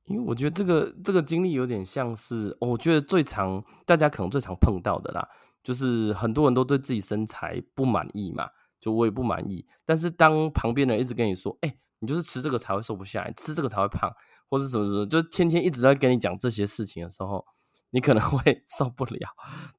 [0.04, 5.28] 因为我觉得这个这个经历有点像是，我觉得最常大家可能最常碰到的啦。
[5.62, 9.64] 就是很多人都对自己身材不满意嘛，就我也不满意。
[9.84, 14.12] 但是当旁边人一直跟你说：“哎、欸，你就是吃这个才会瘦不下来，吃这个才会胖，
[14.50, 17.46] 或是什么什么，就是天天一直在跟你讲这些事情的时候，
[17.90, 19.30] 你可能 会受不了。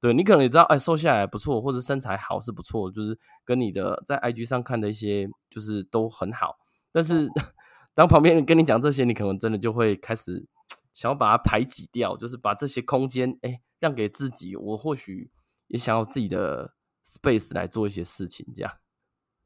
[0.02, 6.56] 对，你可能也知道，哎、欸，瘦下来不错，或者身材好是不错，就是跟你的在 IG 上看的一些就是都很好。
[6.92, 7.30] 但是
[7.94, 10.48] 当旁边人跟你讲这些，你可能真的就会开始
[10.94, 14.56] 想要把它排挤掉，就是把这些空间哎、欸、让给自己。
[14.56, 15.32] 我或许。
[15.68, 18.72] 也想要自己的 space 来做一些事情，这样。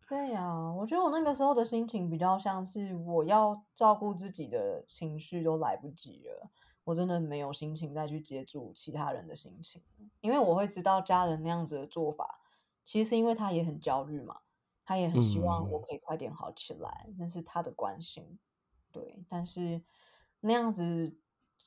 [0.07, 6.49] 对呀、啊，我觉得我那个时候的心情比较像是我要照顾自己的情绪都来不及了，
[6.85, 9.83] 我真的没有心情再去接住其他人的心情，
[10.21, 12.39] 因为我会知道家人那样子的做法，
[12.85, 14.39] 其实是因为他也很焦虑嘛，
[14.85, 18.39] 他也很希望我可以快点好起来，那、嗯、是他的关心。
[18.91, 19.83] 对，但是
[20.39, 21.17] 那样子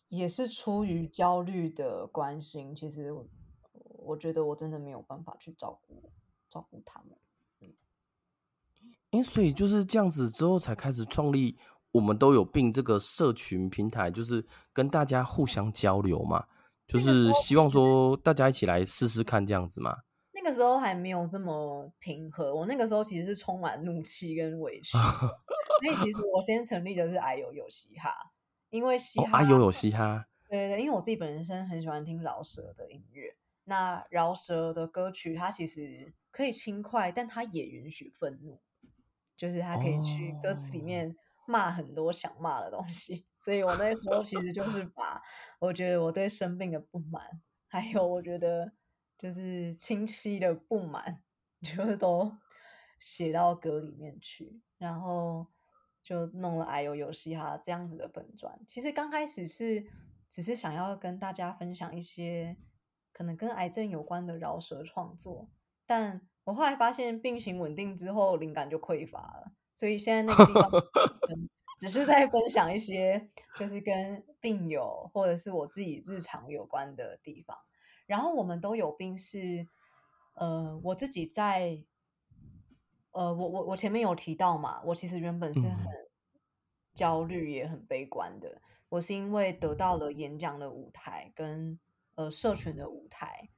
[0.09, 3.15] 也是出于焦虑的关心，其实。
[4.03, 6.11] 我觉得我真的没有办法去照顾
[6.49, 7.17] 照顾他们，
[9.13, 11.57] 嗯，欸，所以就是这样子之后才开始创立
[11.93, 16.47] 我们都有病这个社群平台，就是跟大家互相交流嘛，
[16.87, 19.97] 就是希望说大家一起来试试看这样子嘛。
[20.33, 24.97] 那个时候还没有这么平和，我那个时候其实是充满怒气跟委屈，
[25.83, 28.15] 所以其实我先成立的是哎呦有嘻哈，
[28.71, 33.37] 因为嘻哈，哎呦有嘻哈，对对，因为我自己本身很喜欢听饶舌的音乐。
[33.65, 38.59] 那饶舌的歌曲，它其实可以轻快，但它也允许愤怒，
[39.41, 43.25] 就是他可以去歌词里面骂很多想骂的东西。
[43.39, 45.23] 所以我那时候其实就是把
[45.59, 48.73] 我觉得我对生病的不满，还有我觉得
[49.19, 51.23] 就是亲戚的不满，
[51.65, 52.37] 就是都
[52.99, 55.47] 写到歌里面去，然后
[56.03, 58.61] 就弄了哎呦有嘻哈这样子的粉专。
[58.69, 59.87] 其实刚开始是
[60.29, 62.59] 只是想要跟大家分享一些。
[63.13, 65.51] 可能跟癌症有关的饶舌创作，
[65.85, 70.69] 但我后来发现病情稳定之后，灵感就匮乏了，所以现在那个地方
[71.79, 77.57] 只是在分享一些就是跟病友或者是我自己日常有关的地方。
[78.05, 79.69] 然后我们都有病是，
[80.35, 81.85] 呃，我自己在，
[83.13, 85.87] 呃，我我我前面有提到嘛，我其实原本是很
[86.93, 91.79] 焦虑也很悲观的，我是因为得到了演讲的舞台跟。
[92.17, 93.49] 呃，社群的舞台，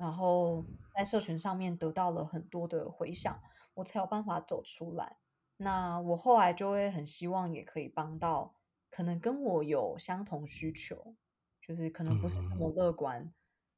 [0.00, 0.64] 然后
[0.96, 3.38] 在社群上面得到了很多的回响，
[3.74, 5.18] 我才有办法走出来。
[5.58, 8.54] 那我后来就会很希望，也可以帮到
[8.88, 11.14] 可能跟我有相同需求，
[11.60, 13.30] 就是可能不是那么乐观，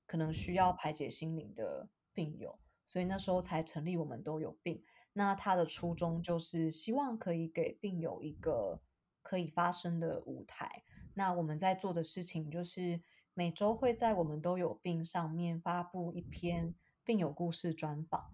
[0.07, 2.57] 可能需要排解心灵的病友。
[2.87, 4.85] 所以那时候才成立我们都有病。
[5.15, 8.81] 那他的初衷就是希望可以给病友一个
[9.23, 10.85] 可以发声的舞台。
[11.15, 13.03] 那我们在做的事情就是。
[13.35, 18.31] 每周会在我们都有病上面发布一篇病友故事专访，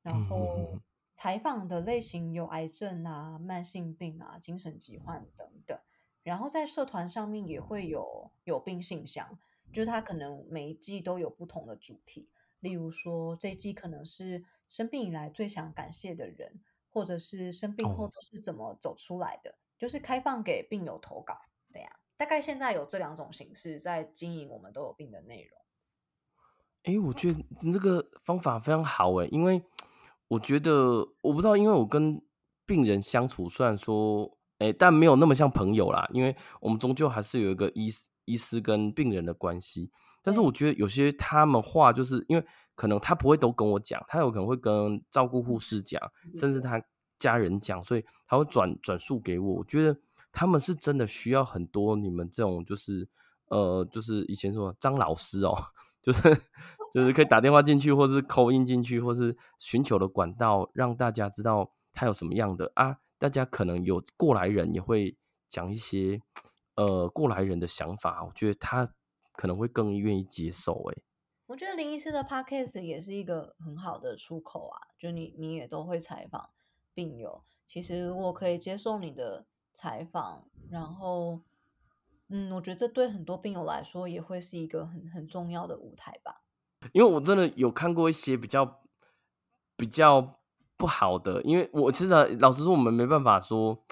[0.00, 0.78] 然后
[1.12, 5.76] 采访的类型有癌症啊、慢性病啊、精神疾患等等。
[6.22, 9.40] 然后在社团上面也会有有病信箱，
[9.72, 12.28] 就是它可能每一季都有不同的主题，
[12.60, 21.40] 例如说这一季可能是生病以来最想感谢的人，或者是生病后都是怎么走出来的，就是开放给病友投稿，
[21.72, 21.98] 对呀。
[22.18, 25.58] 大概现在有这两种形式在经营我们都有病的内容。
[26.82, 27.40] 哎、欸，我觉得
[27.72, 29.62] 这个方法非常好哎，因为
[30.26, 32.20] 我觉得我不知道，因为我跟
[32.66, 37.88] 病人相处，虽然说哎、欸，但没有那么像朋友啦，因为我们终究还是有一个医
[38.24, 39.92] 医师跟病人的关系。
[40.20, 46.02] 但是我觉得有些他们话，就是因为可能他不会都跟我讲，他有可能会跟照顾护士讲，
[46.34, 46.82] 甚至他
[47.20, 49.54] 家人讲，所以他会转转述给我。
[49.54, 49.96] 我觉得。
[50.32, 53.08] 他们是真的需要很多你们这种，就是
[53.48, 55.54] 呃，就是以前说张老师哦，
[56.02, 56.22] 就是
[56.92, 62.98] 就是可以打电话进去，或是 call in 进去，或是寻求的管道，让大家知道他有什么样的啊。
[63.18, 65.16] 大家可能有过来人也会
[65.48, 66.22] 讲一些
[66.76, 68.94] 呃过来人的想法，我觉得他
[69.32, 70.74] 可能会更愿意接受。
[70.92, 71.02] 哎，
[71.46, 76.50] 我觉得林医师的 podcast 也是一个很好的出口啊，就你你也都会采访
[76.94, 79.44] 病友，其实如果可以接受你的
[79.78, 81.40] 采访，然后。
[82.30, 86.42] 嗯，我觉得这对很多病友来说也会是一个很很重要的舞台吧。
[86.92, 88.82] 因为我真的有看过一些比较
[89.78, 90.38] 比较
[90.76, 93.82] 不好的，因为我其实老实说，我们没办法说，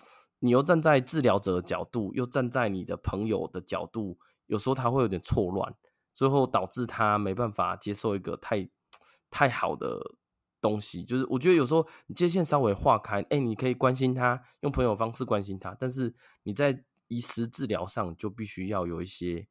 [0.40, 4.18] 你又站在治疗者的角度，又站在你的朋友的角度，
[4.48, 5.74] 有时候他会有点错乱，
[6.12, 8.68] 最后导致他没办法接受一个太
[9.30, 10.14] 太好的
[10.66, 11.04] 东西。
[11.04, 16.84] 就是我觉得有时候你界限稍微划开，哎，你可以关心他，用朋友方式关心他，但是你在。
[17.08, 19.46] 医师治疗上就必须要有一些，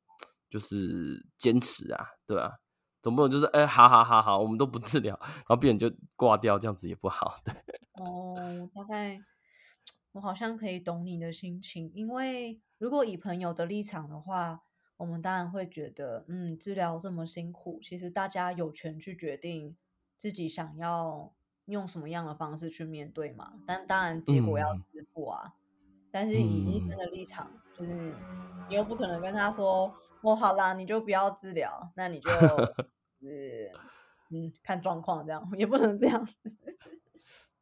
[0.50, 2.60] 就是坚持啊，对啊，
[3.02, 7.54] 总不能就是哎、欸，好好好好，我们都不治疗，然后病人就挂掉，这样子也不好，对。
[7.94, 9.22] 哦，大概
[10.12, 14.64] 我好像可以懂你的心情，因为如果以朋友的立场的话，
[14.98, 19.78] 我们当然会觉得，嗯，治疗这么辛苦，其实大家有权去决定
[20.18, 21.34] 自己想要
[21.66, 25.42] 用什么样的方式去面对嘛，但当然结果要自负啊。
[25.46, 25.52] 嗯
[26.12, 28.16] 但是以医生的立场，嗯、就是
[28.70, 32.30] 你又不可能跟他说：“哦，好啦，你就不要治疗，那你就，
[33.20, 33.70] 是
[34.32, 36.34] 嗯，看状况这样，也不能这样子。”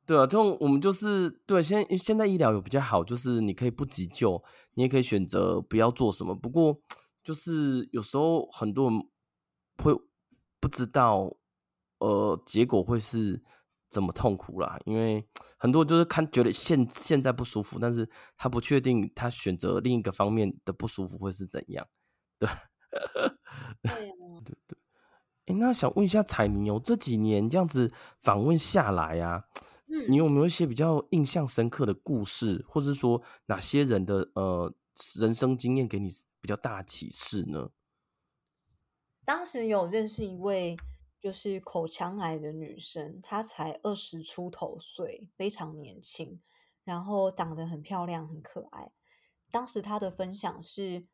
[0.05, 4.43] 对啊，这种我们就是对现在现在医疗有比较好，就是你可以不急救，
[4.75, 6.35] 你也可以选择不要做什么。
[6.35, 6.79] 不过
[7.23, 8.99] 就是有时候很多人
[9.83, 9.99] 会
[10.59, 11.35] 不知道，
[12.05, 13.41] 呃，结果会是。
[13.93, 14.79] 怎么痛苦啦？
[14.85, 15.23] 因为
[15.55, 21.87] 很多就是看觉得现现在不舒服，但是他不确定他选择另一个方面的不舒服会是怎样，
[22.39, 22.49] 对，
[23.83, 23.91] 对
[24.43, 24.77] 对对。
[25.45, 29.43] 哎，那想问一下彩妮哦，这几年这样子访问下来啊，
[29.85, 34.73] 嗯，你有没有一些比较印象深刻的故事，或是说哪些人的呃
[35.19, 36.09] 人生经验给你
[36.41, 37.69] 比较大启示呢？
[39.23, 40.75] 当时有认识一位。
[41.23, 46.41] 就是口腔癌的女生，她才二十出头岁，非常年轻，
[46.83, 48.91] 然后长得很漂亮，很可爱。
[49.49, 51.07] 当时她的分享是，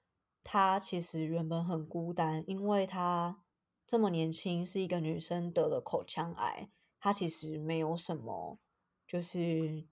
[0.44, 3.44] 她其实原本很孤单，因为她
[3.86, 8.58] 这么年轻，是一个女生得了口腔癌，她其实没有什么，
[9.06, 9.86] 就是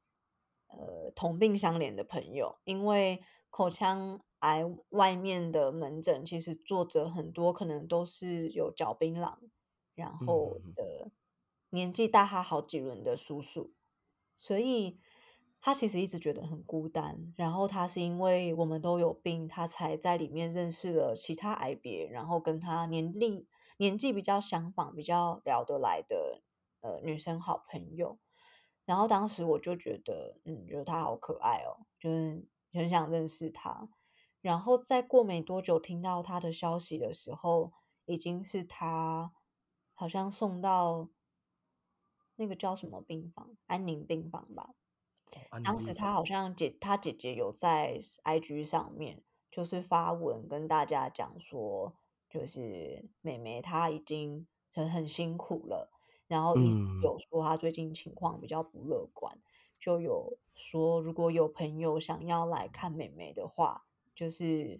[0.65, 9.37] 呃同病相怜的朋友，因为口腔癌外面的门诊其实坐着很多，可能都是有嚼槟榔。
[9.97, 11.09] 然后的
[11.71, 13.73] 年纪大他好几轮的叔叔，
[14.37, 14.99] 所以
[15.59, 17.33] 他其实一直觉得很孤单。
[17.35, 26.43] 然后他是因为我们都有病，他才在里面认识了其他癌别，然后跟他年龄年纪比较相仿、比较聊得来的
[26.81, 28.19] 呃女生好朋友。
[28.85, 33.89] 然后当时我就觉得，嗯，觉得他好可爱哦，就是很想认识他。
[34.41, 37.73] 然后再过没多久，听到他的消息的时候，
[38.05, 39.33] 已经是他。
[39.99, 41.09] 好像送到
[42.35, 44.75] 那个叫什么病房，安宁病房吧。
[45.49, 51.95] 哦、当时他好像姐，他姐姐有在 IG 上面就是发文跟大家讲说，
[52.29, 55.89] 就是妹妹她已经很很辛苦了，
[56.27, 59.41] 然后一直有说她最近情况比较不乐观，嗯、
[59.79, 63.83] 就有说如果有朋友想要来看妹妹的话，
[64.13, 64.79] 就是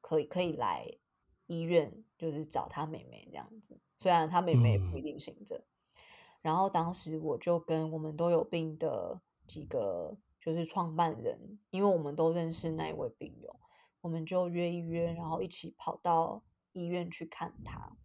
[0.00, 0.98] 可以可以来
[1.46, 3.80] 医院，就是找他妹妹这样子。
[3.96, 5.64] 虽然他妹妹也不一定行着，嗯、
[6.42, 13.58] 然后当时我就跟我们都有病的几个就是创办人，因为我们都认识那一位病友，
[14.00, 17.96] 我们就约一约，然后一起跑到医院去看他。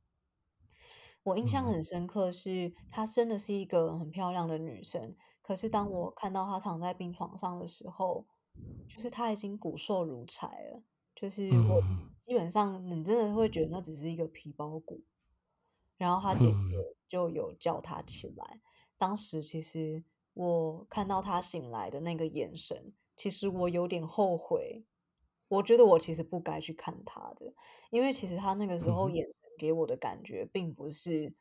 [1.24, 8.26] 我印象很深刻是，她生的是一个很漂亮的女生，可是当我看到她躺在病床上的时候，
[8.88, 10.82] 就是她已经骨瘦如柴了，
[11.14, 11.82] 就是我
[12.30, 15.02] 基本上你真的会觉得那只是一个皮包骨。
[15.98, 18.46] 然后他姐姐就有叫他起来。
[18.54, 18.62] 嗯、
[19.00, 20.04] 当时其实
[20.36, 24.86] 我看到他醒来的那个眼神，其实我有点后悔。
[25.48, 27.52] 我觉得我其实不该去看他的，
[27.90, 31.34] 因为其实他那个时候眼神给我的感觉，并不是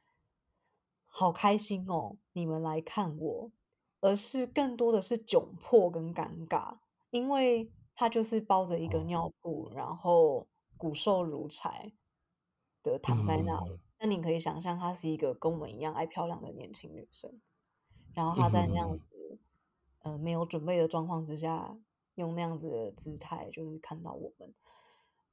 [1.05, 3.53] 好开心哦，你们来看我，
[4.01, 6.78] 而是更多的是窘迫跟尴尬，
[7.11, 10.47] 因为他就是包着一个尿布，然后
[10.79, 11.93] 骨瘦如柴
[12.83, 13.79] 的躺在那里。
[14.01, 17.41] 那你可以想象，她是一个跟我们一样爱漂亮的年轻女生，
[18.14, 19.39] 然后她在那样子，
[20.03, 21.76] 嗯、呃，没有准备的状况之下，
[22.14, 24.55] 用那样子的姿态，就是看到我们，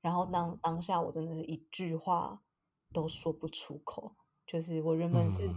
[0.01, 2.41] 然后当当下我真的是一句话
[2.91, 4.15] 都说不出口，
[4.47, 5.47] 就是我原本是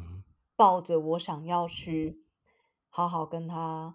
[0.55, 2.22] 抱着我想要去
[2.91, 3.95] 好好跟她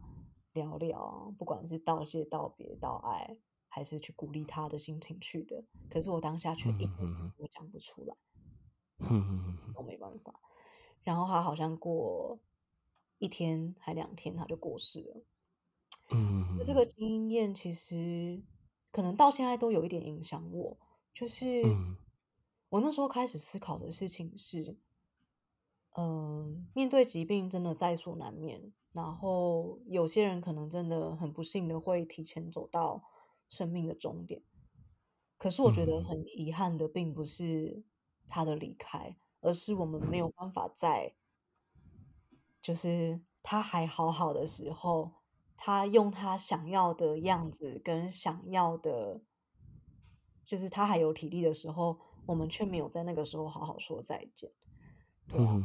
[0.54, 3.38] 聊聊，不管是道谢、道别、道爱，
[3.74, 5.64] 还是去鼓励他的心情去的。
[5.90, 6.88] 可是我当下却一
[7.40, 8.16] 我讲不出来，
[9.76, 10.40] 我没办法。
[11.04, 12.40] 然后他好像过
[13.18, 15.24] 一天还两天，他就过世了。
[16.12, 18.44] 嗯，这个经验其实
[18.92, 20.78] 可能到现在都有一点影响我，
[21.16, 21.64] 就是
[22.70, 24.78] 我那时候开始思考的事情是，
[25.98, 33.04] 嗯，面对疾病真的在所难免，然后有些人可能真的很不幸的会提前走到
[33.54, 34.42] 生命的终点。
[35.38, 37.84] 可是我觉得很遗憾的，并不是
[38.28, 41.14] 他的离开，而是我们没有办法在，
[42.62, 45.12] 就是他还好好的时候。
[45.56, 49.22] 他用他想要的样子跟想要的，
[50.46, 54.52] 就是他还有体力的时候，我们却没有在那个时候好好说再见。
[55.30, 55.64] 对啊。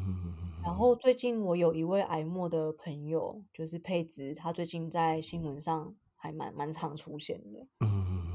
[0.63, 7.67] 然后最近我有一位癌末的朋友，就是佩芝，他最近在新闻上还蛮蛮常出现的。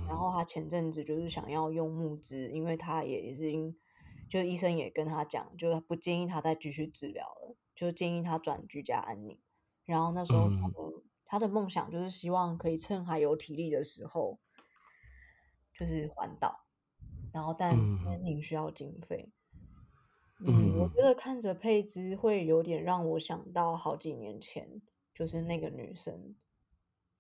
[0.08, 3.78] 然后他前阵子就是想要用募资，因为他也是因，
[4.28, 9.40] 就医生也跟他讲，就是不建议他再继续治疗了，就建议他转居家安宁。
[9.86, 10.74] 然后那时候他们。
[11.26, 14.38] 他的梦想就是希望可以趁还有体力的时候，
[15.74, 16.68] 就是环岛，
[17.34, 17.72] 然后但
[18.06, 19.32] 安宁需要经费。
[20.40, 24.80] 嗯，嗯，我觉得看着佩芝会有点让我想到好几年前，
[25.16, 26.36] 就是那个女生，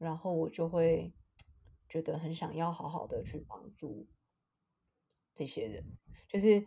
[0.03, 1.11] 然后我就会
[1.87, 4.05] 觉得很想要好好的去帮助
[5.33, 5.83] 这些人。
[6.27, 6.65] 就是，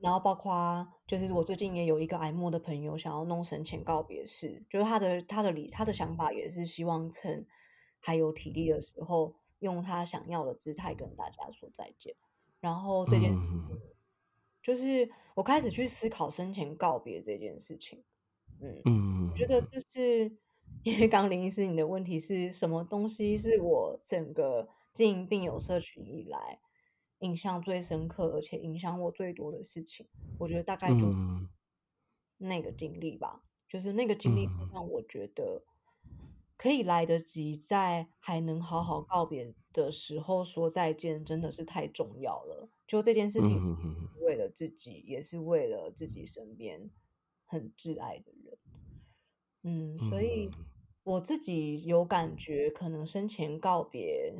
[0.00, 7.44] 然后包括就是我最近也有一个癌末的朋友想要弄生前告别式，就是他的他的理他的想法也是希望趁
[7.98, 12.14] 还有体力的时候，用他想要的姿态跟大家说再见。
[12.60, 13.80] 然后这件事情，
[14.62, 18.04] 就是我开始去思考生前告别这件事情。
[18.60, 20.30] 嗯，我觉得这是
[20.82, 26.60] 因为刚林医师你的问题是什么东西是我整个经营病友社群以来。
[27.22, 30.06] 印象最深刻，而且影响我最多的事情，
[30.38, 31.14] 我觉得大概就
[32.38, 33.42] 那个经历吧。
[33.42, 35.62] 嗯、就是那个经历让我觉得
[36.56, 42.70] 可以来得及，在还能好好告别的时候说再见，真的是太重要了。
[42.86, 43.76] 就这件事情，
[44.22, 46.90] 为了自己，也是为了自己身边
[47.44, 48.58] 很挚爱的人。
[49.62, 50.50] 嗯，所以
[51.04, 54.34] 我自己有感觉，可能生前告别。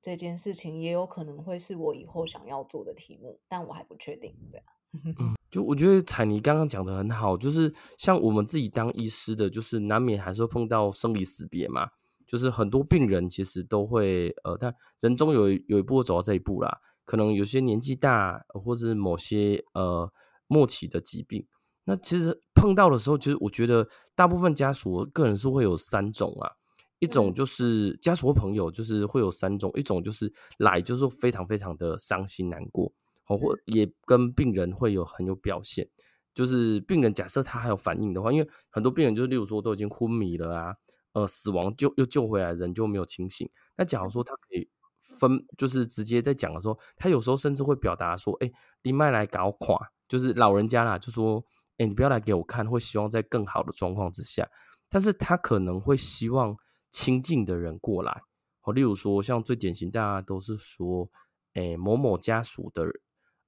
[0.00, 4.32] 这件事情也有可能会是我以后想要做的题目，但我还不确定。
[4.50, 11.90] 对啊，嗯， 就我觉得彩妮刚刚讲的很好，就是像我们自己当医师的，就是难免还是会碰到生离死别嘛。
[12.26, 16.78] 就是很多病人其实都会，呃，但人中有有一步走到这一步啦。
[17.04, 20.10] 可能有些年纪大，或者是某些呃
[20.46, 21.46] 末期的疾病，
[21.88, 26.52] 那其实碰到的时候，其实我觉得大部分家属个人是会有三种啊。
[26.98, 32.92] 一种就是家属和朋友，就是会有三种，一种就是来就是非常非常的伤心难过，
[33.24, 35.88] 或也跟病人会有很有表现，
[36.34, 40.74] 就是病人假设他还有反应的话，因为很多病人就是例如说都已经昏迷了啊，
[41.12, 43.48] 呃，死亡就又救回来，人就没有清醒。
[43.76, 44.68] 那假如说他可以
[45.00, 48.50] 分，就是直接在讲的时候，他有时候甚至会表达说，哎，
[48.82, 49.78] 你麦来搞垮，
[50.08, 51.44] 就是老人家啦，就说，
[51.78, 54.48] 哎，你不要来给我看，会希望在更好的状况之下，
[54.88, 56.56] 但是他可能会希望。
[56.90, 58.22] 亲近的人过来，
[58.62, 61.06] 哦，例如说，像最典型，大家都是说，
[61.52, 62.82] 诶、欸，某某家属的，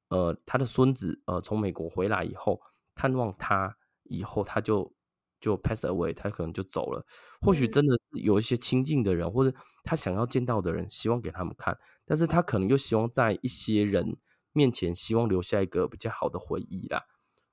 [0.09, 2.61] 呃，他的孙子，呃，从美国回来以后，
[2.95, 4.93] 探望他以后，他就
[5.41, 7.03] 就 pass away，他可能就走了。
[7.41, 11.75] 或许真的是有一些亲近的人，或者他想要见到的人，希望给他们看，
[12.05, 14.19] 但是他可能又希望在一些人
[14.53, 17.03] 面前，希望留下一个比较好的回忆啦。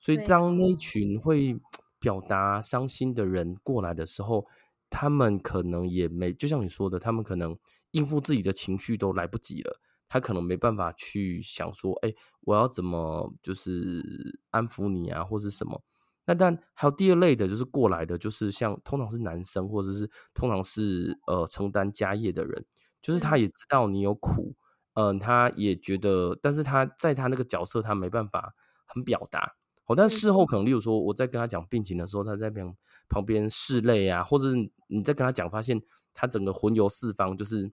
[0.07, 1.59] 所以，当那群会
[1.99, 4.47] 表达伤心的人过来的时候，
[4.89, 7.57] 他们可能也没，就像你说的，他们可能
[7.91, 15.83] 应付自己的情绪都来不及了，他可能没办法去想说，哎，我要怎么就是安抚你啊，或是什么。
[16.25, 22.65] 那但还有第二类的，就是过来的，就是像通常是男生，或者是通常是呃承担家业的人，
[23.01, 24.55] 就是他也知道你有苦，
[24.93, 28.53] 嗯、呃，他也觉得，但是他在他那个角色，他没办法
[28.85, 29.55] 很表达。
[29.87, 32.75] 哦，但事后可能，例如说我在跟他讲病情的时候，他在旁
[33.07, 35.81] 旁边拭泪啊，或者是你在跟他讲，发现
[36.13, 37.71] 他整个魂游四方，就是，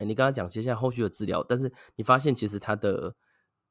[0.00, 3.16] 欸、你跟他讲接下来后续的治疗，但是你发现其实他的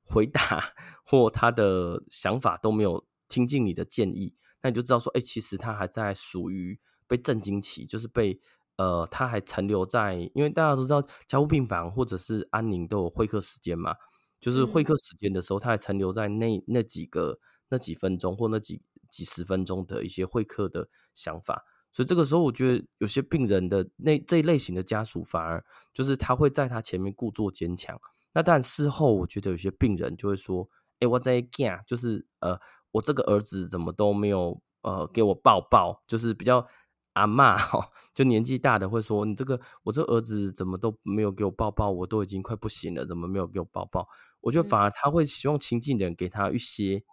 [0.04, 0.74] 回答
[1.06, 4.34] 或他的想法都没有听进你的建议，
[4.64, 8.40] 那你就知道说，哎、欸，其实他还在属于被震惊期，就是被
[8.78, 13.94] 呃，他还残留在，因为大家都知道加护病房或者是安宁都有会客时间嘛，
[14.40, 17.38] 就是会客时间的时候，他还残留在那那几个。
[17.72, 21.64] 那几分钟或那几几十分钟的一些会客的想法。
[21.94, 28.00] 所以这个时候，我觉得有些病人的那这一类型的家属，反而就是他会在他前面故作坚强。
[28.34, 30.70] 那但事后，我觉得有些病人就会说
[31.00, 32.58] ：“哎，我在干，就是呃，
[32.92, 36.66] 我这个儿子怎么都没有呃给我抱抱，就是比较
[37.12, 44.08] 阿妈哈，就年纪大的会说，你这个我这个儿子怎么都没有给我抱抱，我都已经快不行了，怎么没有给我抱抱？
[44.40, 47.04] 我觉得反而他会希望亲近的人给他一些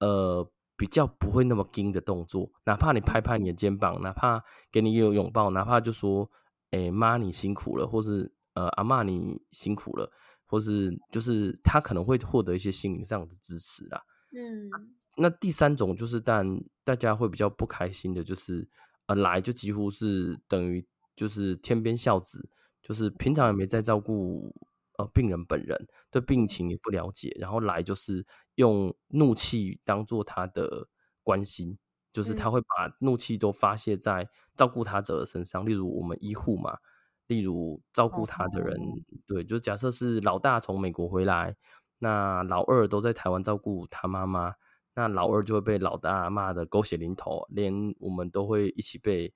[0.00, 4.42] 呃。”比较不会那么惊的动作，哪怕你拍拍你的肩膀，哪怕
[4.72, 6.28] 给你一个拥抱，哪怕就说
[6.72, 10.10] ：“哎、欸，妈，你辛苦了。”或是“呃，阿妈，你辛苦了。”
[10.46, 14.02] 或是就是他可能会获得一些心灵上的支持啦。
[14.32, 14.68] 嗯，
[15.16, 16.44] 那第三种就是，但
[16.82, 18.68] 大家会比较不开心的，就是
[19.06, 20.84] 呃，来就几乎是等于
[21.14, 22.50] 就是天边孝子，
[22.82, 24.52] 就是平常也没在照顾。
[24.96, 25.76] 呃，病人本人
[26.08, 28.24] 对病情也不了解，然后来就是
[28.56, 30.88] 用怒气当做他的
[31.22, 31.78] 关心，
[32.12, 36.78] 就是他会把怒气都发泄在照顾他者的身上，例如我们医护嘛，
[37.26, 38.78] 例如照顾他的人，
[39.26, 41.56] 对，就假设是老大从美国回来，
[41.98, 44.54] 那老二都在台湾照顾他妈妈，
[44.94, 49.32] 那老二就会被老大骂的狗血淋头，连我们都会一起被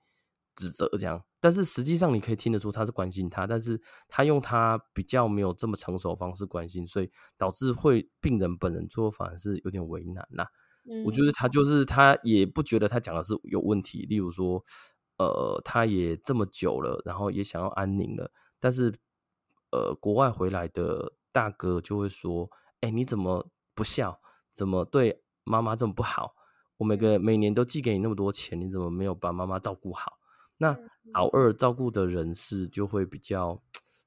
[0.55, 1.23] 指责这样。
[1.39, 10.49] 但是实际上，你可以听得出他是关心他，但是他用他比较没有这么成熟的方式关心，所以导致会病人本人做反而是有点为难啦。
[10.89, 14.63] 嗯，我觉得他就是他也不觉得他讲的是有问题，例如说，
[15.17, 18.93] 呃，他也这么久了，然后也想要安宁了，但是
[19.71, 22.49] 呃，国外回来的大哥就会说，
[22.81, 24.19] 哎，你怎么不孝？
[24.51, 26.33] 怎么对妈妈这么不好？
[26.77, 30.18] 我每个每年都寄给你那么多钱，你怎么没有把妈妈照顾好？
[30.59, 30.77] 那
[31.13, 33.59] 老二照顾的人士就会比较，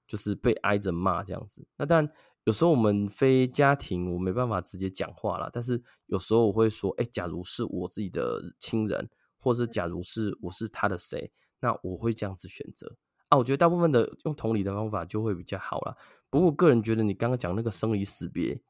[0.07, 1.67] 就是被挨着骂这样子。
[1.77, 2.13] 那当然
[2.45, 5.51] 有时候我们非家庭，我没办法直接讲话啦。
[5.53, 12.97] 但是有时候我会说，哎，假如是我自己的亲人，或者假如是我是他的谁，那我会这样子选择
[13.29, 13.39] 啊。
[13.39, 15.97] 我觉得大部分的用同理的方法就会比较好啦。
[16.31, 18.61] 不过我个人觉得你刚刚讲那个生离死别，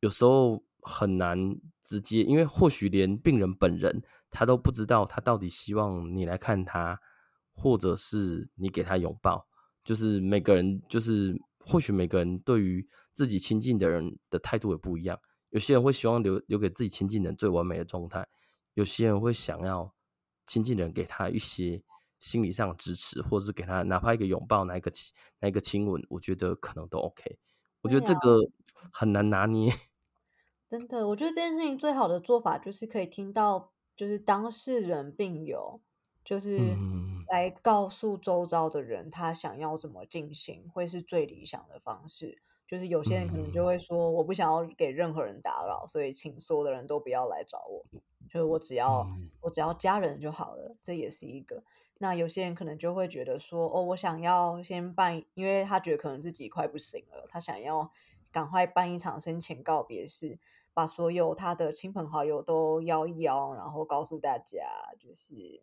[0.00, 1.36] 有时候很难
[1.82, 7.00] 直接，因为或许连病人本人他都不知道他到底希望你来看他。
[7.56, 9.46] 或者是你给他拥抱，
[9.82, 15.18] 就是每个人，就是或许每个人对于自己亲近的人的态度也不一样。
[15.50, 18.28] 有些人会希望留留给自己亲近的人最完美的状态，
[18.74, 19.94] 有些人会想要
[20.46, 21.82] 亲近的人给他一些
[22.18, 27.38] 心理上的支持，或者是给他哪怕一个拥抱，哪一个亲，哪一个亲吻，我觉得可能都 OK。
[27.80, 28.38] 我觉得这个
[28.92, 29.72] 很难拿捏。
[30.68, 35.80] 真的，我觉得这件事情最好的做法就是可以听到，就是当事人病友。
[36.26, 36.58] 就是
[37.28, 42.42] 来告诉周遭的人，他想要怎么进行，会是最理想的方式。
[42.66, 47.86] 就是有些人可能就会说，我不想要给任何人打扰，所以请所有的人都不要来找我，
[48.28, 49.06] 就是我只要
[49.40, 51.62] 我只要家人就好了，这也是一个。
[51.98, 57.88] 那有些人可能就会觉得说，哦，我想要先办，因为他觉得可能自己快不行了，他想要
[58.32, 60.40] 赶快办一场生前告别式，
[60.74, 65.62] 把所有他的亲朋好友都邀一邀，然后告诉大家，就是。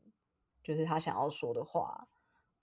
[0.64, 2.08] 就是他想要说的话，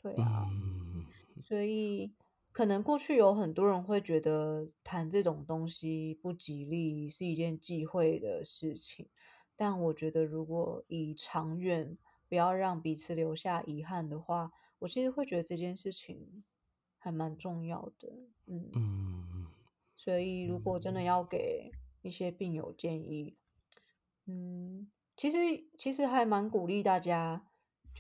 [0.01, 1.05] 对啊，嗯、
[1.43, 2.15] 所以
[2.51, 9.09] 可能过去有很多人会觉得谈这种东西不吉利，是一件忌讳的事情。
[9.55, 11.99] 但我觉得，如果以长远
[12.29, 16.43] 不要让彼此留下遗憾的话，我其实会觉得这件事情
[16.97, 18.09] 还蛮重要的。
[18.47, 19.47] 嗯，嗯，
[19.95, 21.71] 所以如果真的要给
[22.01, 23.37] 一些病友建议，
[24.25, 25.37] 嗯，其实
[25.77, 27.45] 其实还蛮鼓励大家。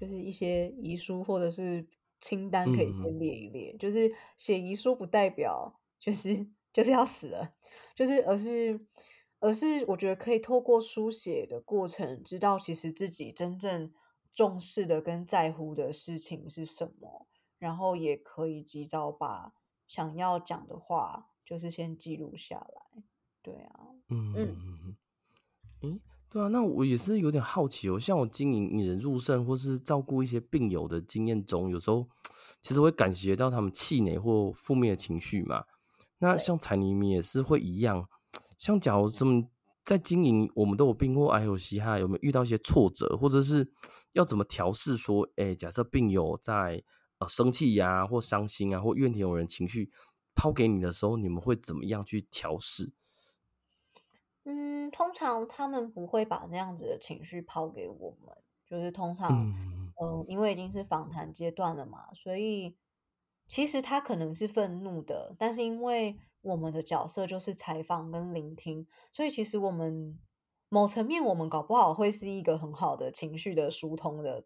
[0.00, 1.86] 就是一些遗书或者是
[2.20, 7.52] 清单可以先列一列，嗯、就是写遗书不代表就是 就是要死了，
[7.94, 8.80] 就是而是
[9.40, 13.92] 而是我觉得可以透过书写的过程，知道其实自己真正
[14.30, 17.26] 重视的跟在乎的事情是什么，
[17.58, 19.52] 然后也可以及早把
[19.86, 23.02] 想要讲的话，就是先记录下来。
[23.42, 24.96] 对啊，嗯嗯嗯。
[25.82, 26.00] 嗯
[26.32, 27.98] 对啊，那我也是有点好奇哦。
[27.98, 32.06] 像我经营引人入胜或是照顾一些病友的经验中，有时候
[32.62, 35.64] 其实会感觉到他们气馁或负面的情绪嘛。
[36.18, 38.08] 那像彩妮咪也是会一样。
[38.58, 39.42] 像假如这么
[39.84, 43.68] 在经营，我们都有病或癌友嘻哈，有没有遇到一些挫折，或者是
[44.12, 44.96] 要怎么调试？
[44.96, 46.80] 说，哎，假设病友在
[47.18, 49.90] 呃生气呀、啊，或伤心啊，或怨天尤人情绪
[50.36, 52.92] 抛给你的时候，你们会怎么样去调适？
[54.44, 58.36] 嗯，通常他们不会把那样子的情绪抛给我们，
[58.66, 62.76] 就是通常，嗯、呃，因为已经是访谈阶段了嘛，所以
[63.46, 70.18] 其实他可能是愤怒的，但是因为我们的角色就是采访跟聆听，所以其实我们
[70.70, 74.44] 某层面，我们搞不好会是一个很好的情绪的疏通的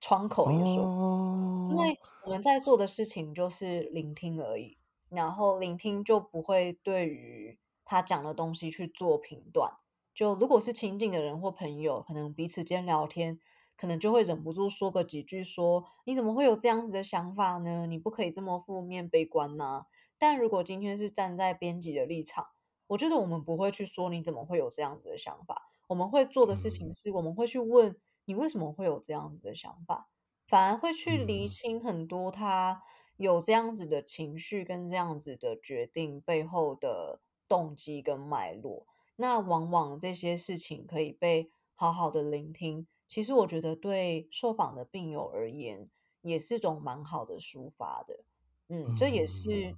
[0.00, 4.76] 窗口，也说，哦、因为我们在做的事情就是聆听而已，
[5.08, 9.72] 然后聆听就不会对于他讲的东西去做评断。
[10.14, 13.40] 就如果是亲近的人或朋友，可能彼此间聊天，
[13.76, 17.86] 可能就会忍不住说个几句说，说你怎么会有这样子的想法呢？
[17.86, 19.86] 你不可以这么负面悲观呐、啊。
[20.16, 22.46] 但如果今天是站在编辑的立场，
[22.86, 25.68] 我觉得我们不会去说你怎么会有这样子的想法。
[25.88, 30.08] 我们会做的事情是，我们会去问你为什么会有这样子的想法，
[30.46, 32.82] 反而会去厘清很多他
[33.16, 37.20] 有这样子的情绪跟这样子的决定背后的
[37.54, 38.84] 动机跟脉络。
[39.16, 45.88] 那往往这些事情可以被好好的聆听，其实我觉得对受访的病友而言，
[46.22, 48.24] 也是种蛮好的抒发的。
[48.68, 49.76] 嗯，这也是，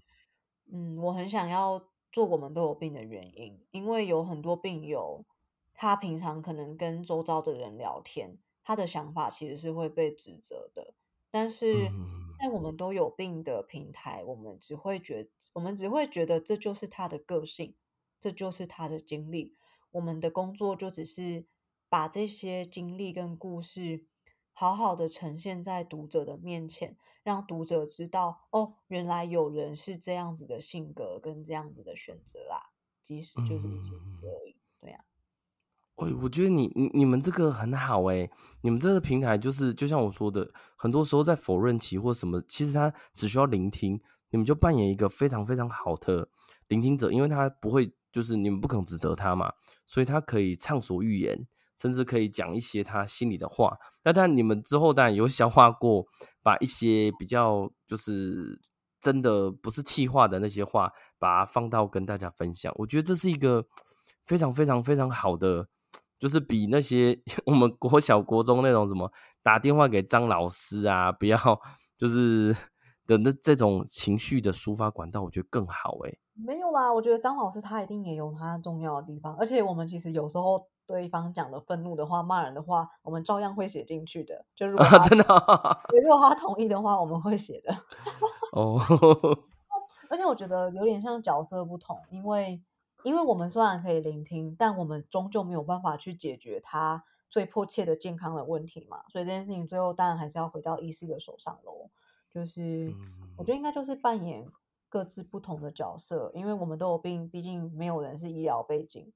[0.72, 5.24] 嗯，我很想要做我们都有病的原因，因为有很多病友，
[5.74, 10.94] 他平常可能跟周遭的人聊天，他的想法其实是会被指责的，
[11.30, 11.90] 但是
[12.38, 17.74] 在我们都有病的平台，我们只会觉，我们只会觉得这就是他的个性。
[18.18, 19.56] 这就是他的经历，
[19.90, 21.44] 我们的工作就只是
[21.90, 24.06] 把这些经历跟故事
[24.54, 32.72] 好好的呈现在读者的面前，让读者知道，哦，原来有人是这样子的性格跟这样子的选择啊，
[33.02, 35.15] 即使就是而已，对呀、啊。
[35.96, 38.30] 我我觉得你你你们这个很好诶，
[38.62, 46.28] 你们这个平台就是就像我说的，很多时候在否认期或什么，其实他只需要聆听，你们就扮演一个非常非常好的
[46.68, 47.92] 聆听者，因为他不会。
[48.12, 49.52] 就是你们不肯指责他嘛，
[49.86, 53.76] 所以他可以畅所欲言，甚至可以讲一些他心里的话。
[54.04, 56.06] 那但你们之后当然有消化过，
[56.42, 58.58] 把一些比较就是
[58.98, 62.72] 真的不是气话的那些话，把它放到跟大家分享。
[62.76, 63.66] 我觉得这是一个
[64.24, 65.68] 非常非常非常好的，
[66.18, 69.10] 就是比那些 我们国小国中那种什么
[69.42, 71.38] 打电话给张老师啊，不要
[71.98, 72.54] 就是
[73.06, 76.18] 的那这种情绪的抒发管道，我觉得更好诶。
[76.34, 84.44] 没有啦，我觉得张老师他一定也有他重要的地方，而且我们其实有时候对方讲了愤怒的话、骂人的话，我们照样会写进去的。
[84.54, 87.74] 就如果、啊、真的、哦，如果他同意的话，我们会写的。
[88.52, 88.78] 哦，
[90.10, 92.60] 而且我觉得有点像角色不同，因为
[93.06, 101.90] 因为我们虽然可以聆听，但我们终究没有办法去解决他最迫切的健康的问题嘛，所以这件事情最后当然还是要回到医师的手上喽。
[102.28, 102.92] 就是
[103.36, 104.50] 我觉得应该就是扮演。
[104.88, 109.12] 各自不同的角色，因为我们都有病，毕竟没有人是医疗背景。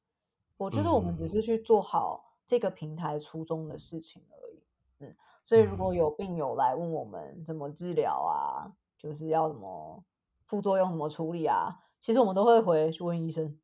[0.59, 4.63] 我觉得我们只是去做好这个平台初衷的事情而已。
[4.99, 5.15] 嗯，
[5.45, 10.03] 所以如果有病友来问我们怎么治疗啊，就是要什么
[10.45, 13.57] 副作用怎么处理啊，其实我们都会回去问医生。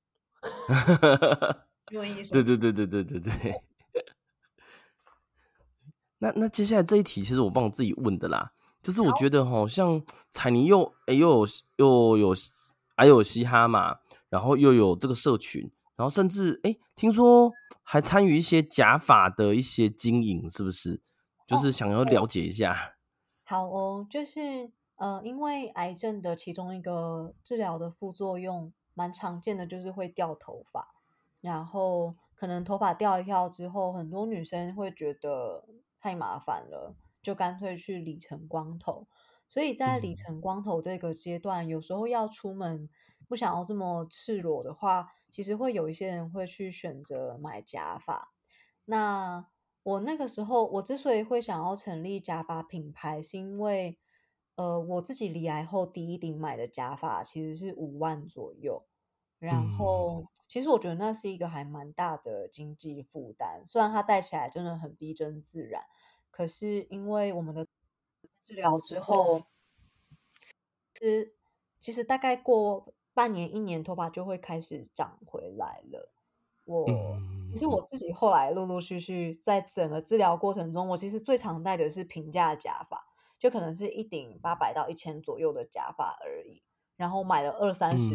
[1.88, 2.32] 去问医生。
[2.32, 3.62] 对对对对对对对。
[6.18, 8.52] 那那接下来这一题，其实我帮我自己问的啦。
[8.82, 12.34] 就是我觉得好像彩妮又哎又有又有
[12.96, 21.00] 还有嘻哈嘛，然后又有这个社群，然后甚至哎听说还参与一些假发的一些经营，是不是？
[21.46, 22.72] 就是想要了解一下。
[22.72, 22.76] 哦、
[23.44, 30.96] 好哦，就是呃，因为癌症的其中一个治疗的副作用蛮常见的，就是会掉头发，
[31.40, 35.64] 然后可能头发掉一掉之后，很多女生会觉得
[36.00, 36.96] 太麻烦了。
[37.22, 39.08] 就干脆去理成光头，
[39.48, 42.88] 所以在理成光头这个阶段，有时候要出门
[43.26, 48.32] 不想要这么赤裸的话，其实会有一些人会去选择买假发。
[48.84, 49.44] 那
[49.82, 53.98] 我那个时候，我之所以会想要成立假发品牌，是因为
[54.56, 58.82] 呃，我自己罹癌后第一顶买的假发其实是五万左右，
[59.38, 65.84] 然后其实我觉得那是一个还蛮大的经济负担，虽然它戴起来真的很逼真自然。
[66.30, 67.66] 可是因为我们的
[68.40, 69.42] 治疗之后，
[70.94, 71.34] 其实
[71.78, 76.10] 其实大概过半年一年，头发就会开始长回来了。
[76.66, 76.86] 我
[77.52, 83.02] 其实我自己后来陆陆续续在整个治疗过程中，我其实最常戴的是平价假发，
[83.46, 86.62] 就可能是一顶八百到一千左右的假发而已。
[86.96, 88.14] 然后买了二三十，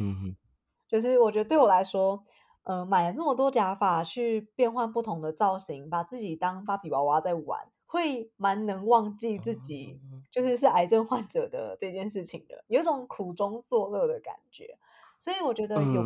[0.89, 2.23] 就是我觉得对我来说，
[2.63, 7.71] 呃，买了这么多假发去变换不同的造型，把自己当芭比娃娃在玩。
[7.85, 9.99] 会蛮能忘记自己
[10.31, 14.77] 就是是癌症患者的这件事情的，有一种苦中作乐的感觉。
[15.19, 16.01] 所以我觉得有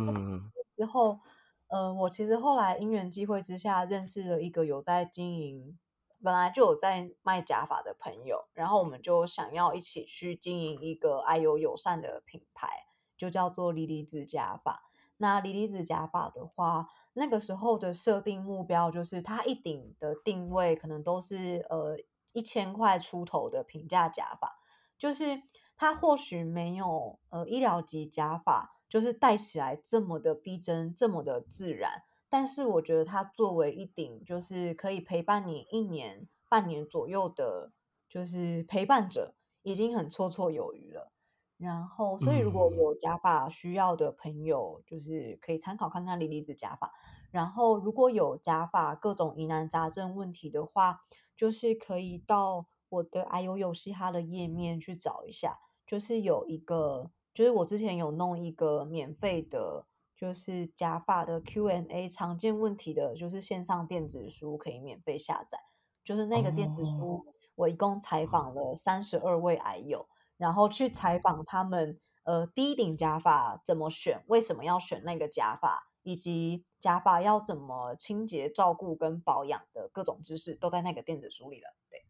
[0.74, 1.20] 之后，
[1.68, 5.78] 呃，我其实后来因缘际会之下认识了一个有在经营，
[6.26, 14.82] 本来就有在卖假发的朋友，然后我们就想要一起去经营一个癌友友善的品牌，就叫做莉莉子假发。
[15.18, 21.96] 那锂离子假发的话，那个时候的设定目标就是它一顶的定位可能都是呃
[22.32, 24.58] 一千块出头的平价假发，
[24.98, 25.40] 就是
[25.76, 32.02] 它或许没有呃医疗级假发，就是戴起来这么的逼真，这么的自然。
[32.28, 37.72] 但是我觉得它作为一顶，就是可以陪伴你一年半年左右的，
[38.08, 41.12] 就是陪伴者，已经很绰绰有余了。
[41.56, 46.92] 然后，所以如果有假发需要的朋友，就是可以参考看看锂离子假发。
[47.30, 51.00] 然后，如果有假发各种疑难杂症问题的话，
[51.34, 59.86] 就是可以到我的哎呦呦嘻哈的页面去找一下，就是有一个，就是我之前有弄一个免费的，
[60.16, 65.58] 就是假发的 Q&A 常见问题的，就是线上电子书可以免费下载。
[66.02, 70.08] 就是那个电子书，我一共采访了三十二位癌友。
[70.36, 74.22] 然后去采访他们，呃，第一顶假发怎么选？
[74.26, 75.88] 为什么要选那个假发？
[76.02, 81.74] 以及假发要怎么清洁、照顾跟保养的各种知识，都在那个电子书里了。
[81.90, 82.04] 对，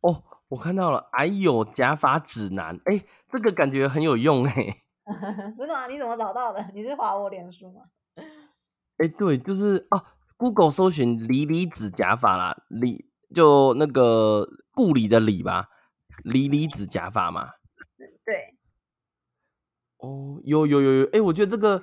[0.00, 4.82] 哦，我看到了，哎呦，假发指南，哎，这个感觉很有用，哎，
[5.58, 5.86] 真的吗？
[5.86, 6.64] 你怎么找到的？
[6.74, 7.82] 你是划我脸书吗？
[8.98, 10.02] 哎，对，就是哦
[10.36, 15.66] ，Google 搜寻锂离子假发啦，李就那个故里的里吧。
[16.22, 17.48] 锂离子假发嘛，
[18.26, 18.54] 对，
[19.96, 21.78] 哦，有有有有，哎、欸，我觉得这个，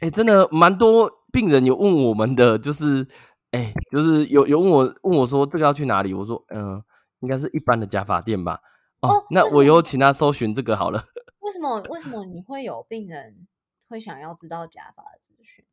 [0.00, 3.06] 哎、欸，真的蛮多病人有问我们的，就是，
[3.52, 6.12] 哎、欸，就是有有问我问我说这个要去哪里？
[6.12, 6.84] 我说，嗯、呃，
[7.20, 8.58] 应该是一般的假发店吧。
[9.02, 11.04] 哦，哦那我以后请他搜寻这个好了。
[11.46, 13.46] 为什么为什么你会有病人
[13.88, 15.64] 会想要知道假发的资讯？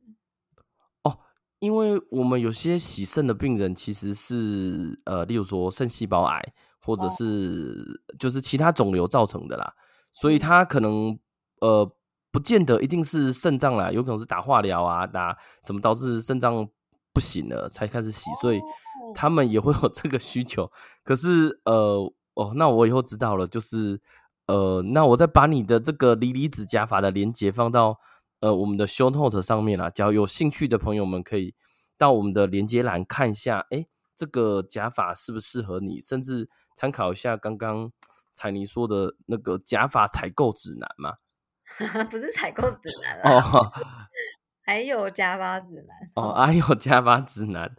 [1.02, 1.18] 哦，
[1.58, 6.54] 因为我们有些洗肾的病人其实是呃，例如说肾细胞癌。
[6.86, 9.74] 或者是就是其他肿瘤造成的啦，
[10.12, 11.18] 所以他可能
[11.62, 11.90] 呃
[12.30, 16.68] 不见得一定是肾脏啦，有可能是打化疗啊，打什么导致肾脏
[17.14, 18.60] 不行了才开始洗，所以
[19.14, 20.70] 他们也会有这个需求。
[21.02, 23.98] 可是呃哦，那我以后知道了，就是
[24.46, 27.98] 呃那我再把你的这个离离子假发的链接放到
[28.40, 31.54] 呃我们的 show note 上面啦，只要有兴趣的朋友们可以
[31.96, 36.48] 到我们的连接栏看一下，哎，这个假发适不适合你，甚至。
[36.76, 37.92] 参考一下刚刚
[38.32, 41.18] 彩妮说的那个假发采购指南嘛？
[42.10, 43.70] 不是采购指南哦，
[44.66, 47.76] 还有假发指南哦，还有加发指南。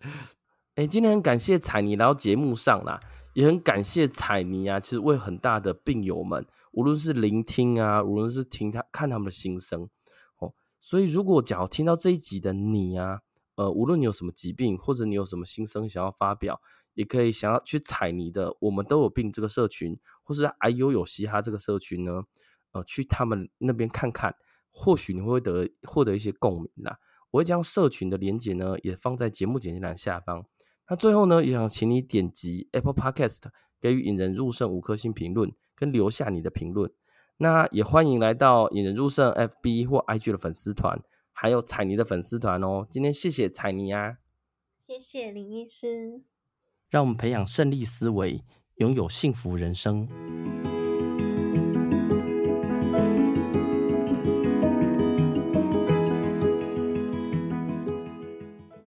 [0.76, 3.01] 哎，今天很感谢彩妮来到节目上啦，
[3.36, 9.90] 也很感谢彩妮啊，其实为很大的病友们，无论是聆听啊，无论是听他看他们的心声
[10.40, 13.20] 哦，所以如果假如听到这一集的你啊，
[13.56, 16.60] 呃，无论你有什么疾病，或者你有什么心声想要发表。
[16.96, 22.24] 也可以想要去彩妮的，我们都有病这个社群，或是 I U 有嘻哈这个社群呢，
[22.72, 24.38] 呃，去他们那边看看，
[24.72, 26.98] 或许你会得获得一些共鸣啦。
[27.32, 30.46] 我会将社群的连接呢，也放在节目简介栏下方。
[30.88, 33.40] 那最后呢，也想请你点击 Apple Podcast，
[33.82, 36.92] 给予引人入胜五颗星评论，跟留下你的评论。
[37.38, 41.02] 那也欢迎来到引人入胜 FB 或 IG 的粉丝团，
[41.34, 42.86] 还有彩妮的粉丝团哦。
[42.90, 44.18] 今天谢谢彩妮啊，
[44.88, 46.22] 谢谢林医师。
[46.90, 48.44] 让我们培养胜利思维，
[48.76, 50.08] 拥有幸福人生。